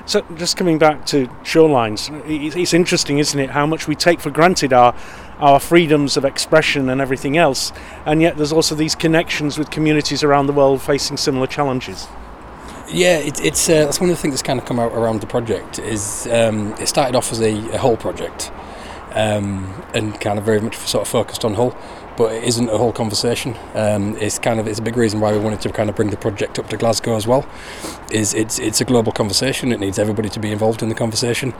So, 0.06 0.22
just 0.35 0.56
coming 0.56 0.78
back 0.78 1.06
to 1.06 1.26
shorelines, 1.44 2.11
it's 2.26 2.74
interesting, 2.74 3.18
isn't 3.18 3.38
it, 3.38 3.50
how 3.50 3.66
much 3.66 3.87
we 3.87 3.94
take 3.94 4.20
for 4.20 4.30
granted 4.30 4.72
our 4.72 4.94
our 5.38 5.61
freedoms 5.61 6.16
of 6.16 6.24
expression 6.24 6.88
and 6.90 7.00
everything 7.00 7.37
else, 7.37 7.72
and 8.04 8.20
yet 8.20 8.37
there's 8.37 8.52
also 8.52 8.74
these 8.74 8.94
connections 8.94 9.59
with 9.59 9.70
communities 9.70 10.22
around 10.22 10.46
the 10.46 10.52
world 10.52 10.83
facing 10.83 11.16
similar 11.16 11.46
challenges. 11.46 12.09
Yeah, 12.88 13.18
it, 13.18 13.42
it's 13.44 13.68
uh, 13.68 13.85
that's 13.85 14.00
one 14.00 14.11
of 14.11 14.16
the 14.16 14.20
things 14.20 14.35
that's 14.35 14.42
kind 14.42 14.59
of 14.59 14.66
come 14.66 14.80
out 14.80 14.92
around 14.92 15.20
the 15.20 15.26
project. 15.26 15.78
Is 15.78 16.26
um, 16.26 16.74
it 16.74 16.88
started 16.88 17.14
off 17.14 17.30
as 17.30 17.40
a, 17.40 17.52
a 17.70 17.78
Hull 17.78 17.96
project, 17.96 18.50
um, 19.12 19.85
and 19.94 20.20
kind 20.20 20.38
of 20.38 20.44
very 20.44 20.61
much 20.61 20.77
sort 20.77 21.03
of 21.03 21.09
focused 21.09 21.44
on 21.44 21.55
Hull. 21.55 21.77
But 22.16 22.33
it 22.33 22.44
isn't 22.44 22.68
a 22.68 22.77
Hull 22.77 22.92
conversation. 22.92 23.57
Um, 23.75 24.16
it's 24.18 24.38
kind 24.38 24.61
of 24.61 24.66
it's 24.66 24.79
a 24.79 24.83
big 24.83 24.96
reason 24.96 25.20
why 25.20 25.33
we 25.33 25.38
wanted 25.38 25.62
to 25.62 25.70
kind 25.70 25.88
of 25.88 25.96
bring 25.96 26.11
the 26.11 26.16
project 26.16 26.59
up 26.59 26.68
to 26.68 26.77
Glasgow 26.77 27.16
as 27.16 27.27
well. 27.27 27.49
Is 28.12 28.35
it's 28.35 28.59
it's 28.59 28.81
a 28.81 28.85
global 28.85 29.12
conversation. 29.12 29.73
It 29.73 29.81
needs 29.81 29.99
everybody 29.99 30.29
to 30.31 30.40
be 30.40 30.53
involved 30.53 30.83
in 30.83 30.88
the 30.88 30.94
conversation. 30.94 31.55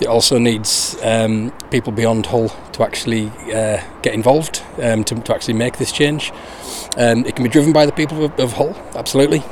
It 0.00 0.08
also 0.08 0.38
needs 0.38 0.98
um, 1.02 1.50
people 1.70 1.92
beyond 1.92 2.26
Hull 2.26 2.48
to 2.72 2.82
actually 2.82 3.28
uh, 3.54 3.82
get 4.02 4.12
involved 4.12 4.62
um, 4.82 5.04
to, 5.04 5.14
to 5.14 5.34
actually 5.34 5.54
make 5.54 5.78
this 5.78 5.92
change. 5.92 6.32
Um, 6.98 7.24
it 7.24 7.34
can 7.34 7.44
be 7.44 7.48
driven 7.48 7.72
by 7.72 7.86
the 7.86 7.92
people 7.92 8.24
of, 8.24 8.38
of 8.38 8.52
Hull, 8.54 8.76
absolutely. 8.94 9.42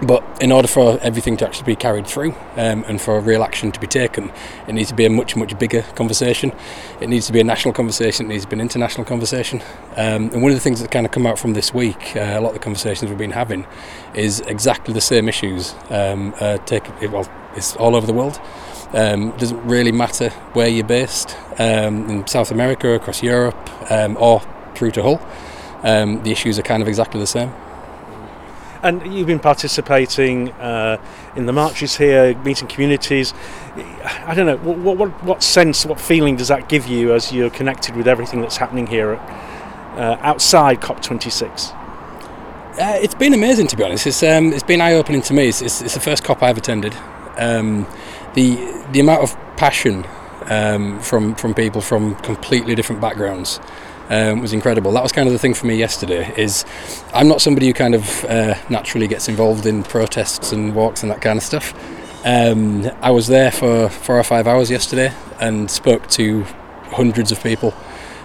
But 0.00 0.22
in 0.40 0.52
order 0.52 0.68
for 0.68 0.98
everything 1.02 1.36
to 1.38 1.46
actually 1.46 1.66
be 1.66 1.74
carried 1.74 2.06
through 2.06 2.32
um, 2.56 2.84
and 2.86 3.00
for 3.00 3.20
real 3.20 3.42
action 3.42 3.72
to 3.72 3.80
be 3.80 3.88
taken, 3.88 4.30
it 4.68 4.72
needs 4.72 4.90
to 4.90 4.94
be 4.94 5.04
a 5.04 5.10
much, 5.10 5.34
much 5.34 5.58
bigger 5.58 5.82
conversation. 5.96 6.52
It 7.00 7.08
needs 7.08 7.26
to 7.26 7.32
be 7.32 7.40
a 7.40 7.44
national 7.44 7.74
conversation, 7.74 8.26
it 8.26 8.28
needs 8.28 8.44
to 8.44 8.50
be 8.50 8.54
an 8.54 8.60
international 8.60 9.04
conversation. 9.04 9.60
Um, 9.96 10.30
and 10.30 10.40
one 10.40 10.52
of 10.52 10.56
the 10.56 10.60
things 10.60 10.80
that 10.80 10.92
kind 10.92 11.04
of 11.04 11.10
come 11.10 11.26
out 11.26 11.36
from 11.36 11.54
this 11.54 11.74
week, 11.74 12.14
uh, 12.16 12.20
a 12.20 12.40
lot 12.40 12.50
of 12.50 12.54
the 12.54 12.60
conversations 12.60 13.08
we've 13.10 13.18
been 13.18 13.32
having, 13.32 13.66
is 14.14 14.38
exactly 14.40 14.94
the 14.94 15.00
same 15.00 15.28
issues. 15.28 15.74
Um, 15.90 16.32
uh, 16.38 16.58
take, 16.58 16.88
well, 17.10 17.28
it's 17.56 17.74
all 17.76 17.96
over 17.96 18.06
the 18.06 18.12
world. 18.12 18.40
Um, 18.92 19.30
it 19.30 19.38
doesn't 19.38 19.66
really 19.66 19.92
matter 19.92 20.30
where 20.52 20.68
you're 20.68 20.86
based, 20.86 21.36
um, 21.58 22.08
in 22.08 22.26
South 22.28 22.52
America, 22.52 22.92
across 22.92 23.20
Europe, 23.20 23.90
um, 23.90 24.16
or 24.18 24.42
through 24.76 24.92
to 24.92 25.02
Hull. 25.02 25.28
Um, 25.82 26.22
the 26.22 26.30
issues 26.30 26.56
are 26.58 26.62
kind 26.62 26.82
of 26.82 26.88
exactly 26.88 27.18
the 27.20 27.26
same. 27.26 27.52
And 28.82 29.12
you've 29.12 29.26
been 29.26 29.40
participating 29.40 30.50
uh, 30.52 31.00
in 31.34 31.46
the 31.46 31.52
marches 31.52 31.96
here, 31.96 32.36
meeting 32.38 32.68
communities. 32.68 33.34
I 34.24 34.34
don't 34.34 34.46
know, 34.46 34.56
what, 34.58 34.96
what, 34.96 35.24
what, 35.24 35.42
sense, 35.42 35.84
what 35.84 36.00
feeling 36.00 36.36
does 36.36 36.48
that 36.48 36.68
give 36.68 36.86
you 36.86 37.12
as 37.12 37.32
you're 37.32 37.50
connected 37.50 37.96
with 37.96 38.06
everything 38.06 38.40
that's 38.40 38.56
happening 38.56 38.86
here 38.86 39.14
uh, 39.14 40.16
outside 40.20 40.80
COP26? 40.80 41.74
Uh, 42.78 42.96
it's 43.02 43.14
been 43.14 43.34
amazing 43.34 43.66
to 43.66 43.76
be 43.76 43.82
honest. 43.82 44.06
It's 44.06 44.22
um, 44.22 44.52
it's 44.52 44.62
been 44.62 44.80
eye 44.80 44.94
opening 44.94 45.22
to 45.22 45.34
me. 45.34 45.48
It's, 45.48 45.60
it's, 45.60 45.82
it's, 45.82 45.94
the 45.94 46.00
first 46.00 46.22
COP 46.22 46.44
I've 46.44 46.56
attended. 46.56 46.94
Um, 47.36 47.88
the 48.34 48.54
the 48.92 49.00
amount 49.00 49.24
of 49.24 49.36
passion 49.56 50.06
um, 50.44 51.00
from 51.00 51.34
from 51.34 51.54
people 51.54 51.80
from 51.80 52.14
completely 52.16 52.76
different 52.76 53.00
backgrounds 53.00 53.58
um, 54.08 54.40
was 54.40 54.52
incredible. 54.52 54.92
That 54.92 55.02
was 55.02 55.12
kind 55.12 55.26
of 55.28 55.32
the 55.32 55.38
thing 55.38 55.54
for 55.54 55.66
me 55.66 55.76
yesterday. 55.76 56.32
Is 56.36 56.64
I'm 57.14 57.28
not 57.28 57.40
somebody 57.40 57.66
who 57.66 57.74
kind 57.74 57.94
of 57.94 58.24
uh, 58.24 58.54
naturally 58.68 59.06
gets 59.06 59.28
involved 59.28 59.66
in 59.66 59.82
protests 59.82 60.52
and 60.52 60.74
walks 60.74 61.02
and 61.02 61.10
that 61.10 61.20
kind 61.20 61.36
of 61.36 61.42
stuff. 61.42 61.74
Um, 62.24 62.90
I 63.00 63.10
was 63.10 63.28
there 63.28 63.50
for 63.50 63.88
four 63.88 64.18
or 64.18 64.24
five 64.24 64.46
hours 64.46 64.70
yesterday 64.70 65.12
and 65.40 65.70
spoke 65.70 66.08
to 66.10 66.42
hundreds 66.90 67.30
of 67.30 67.42
people, 67.42 67.74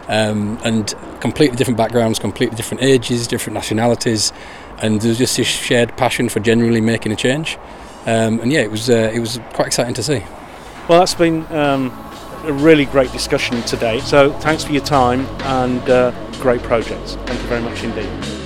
um, 0.07 0.57
and 0.63 0.93
completely 1.19 1.55
different 1.55 1.77
backgrounds, 1.77 2.17
completely 2.17 2.55
different 2.55 2.81
ages, 2.81 3.27
different 3.27 3.53
nationalities, 3.53 4.33
and 4.81 5.01
there's 5.01 5.17
just 5.17 5.37
this 5.37 5.47
shared 5.47 5.95
passion 5.95 6.27
for 6.29 6.39
genuinely 6.39 6.81
making 6.81 7.11
a 7.11 7.15
change. 7.15 7.57
Um, 8.05 8.39
and 8.39 8.51
yeah, 8.51 8.61
it 8.61 8.71
was 8.71 8.89
uh, 8.89 9.11
it 9.13 9.19
was 9.19 9.39
quite 9.53 9.67
exciting 9.67 9.93
to 9.93 10.03
see. 10.03 10.23
Well, 10.89 10.99
that's 10.99 11.15
been 11.15 11.45
um, 11.53 11.91
a 12.43 12.53
really 12.53 12.85
great 12.85 13.11
discussion 13.11 13.61
today. 13.63 13.99
So 14.01 14.31
thanks 14.39 14.63
for 14.63 14.73
your 14.73 14.83
time 14.83 15.21
and 15.43 15.89
uh, 15.89 16.11
great 16.39 16.61
projects. 16.63 17.15
Thank 17.25 17.41
you 17.41 17.47
very 17.47 17.61
much 17.61 17.83
indeed. 17.83 18.42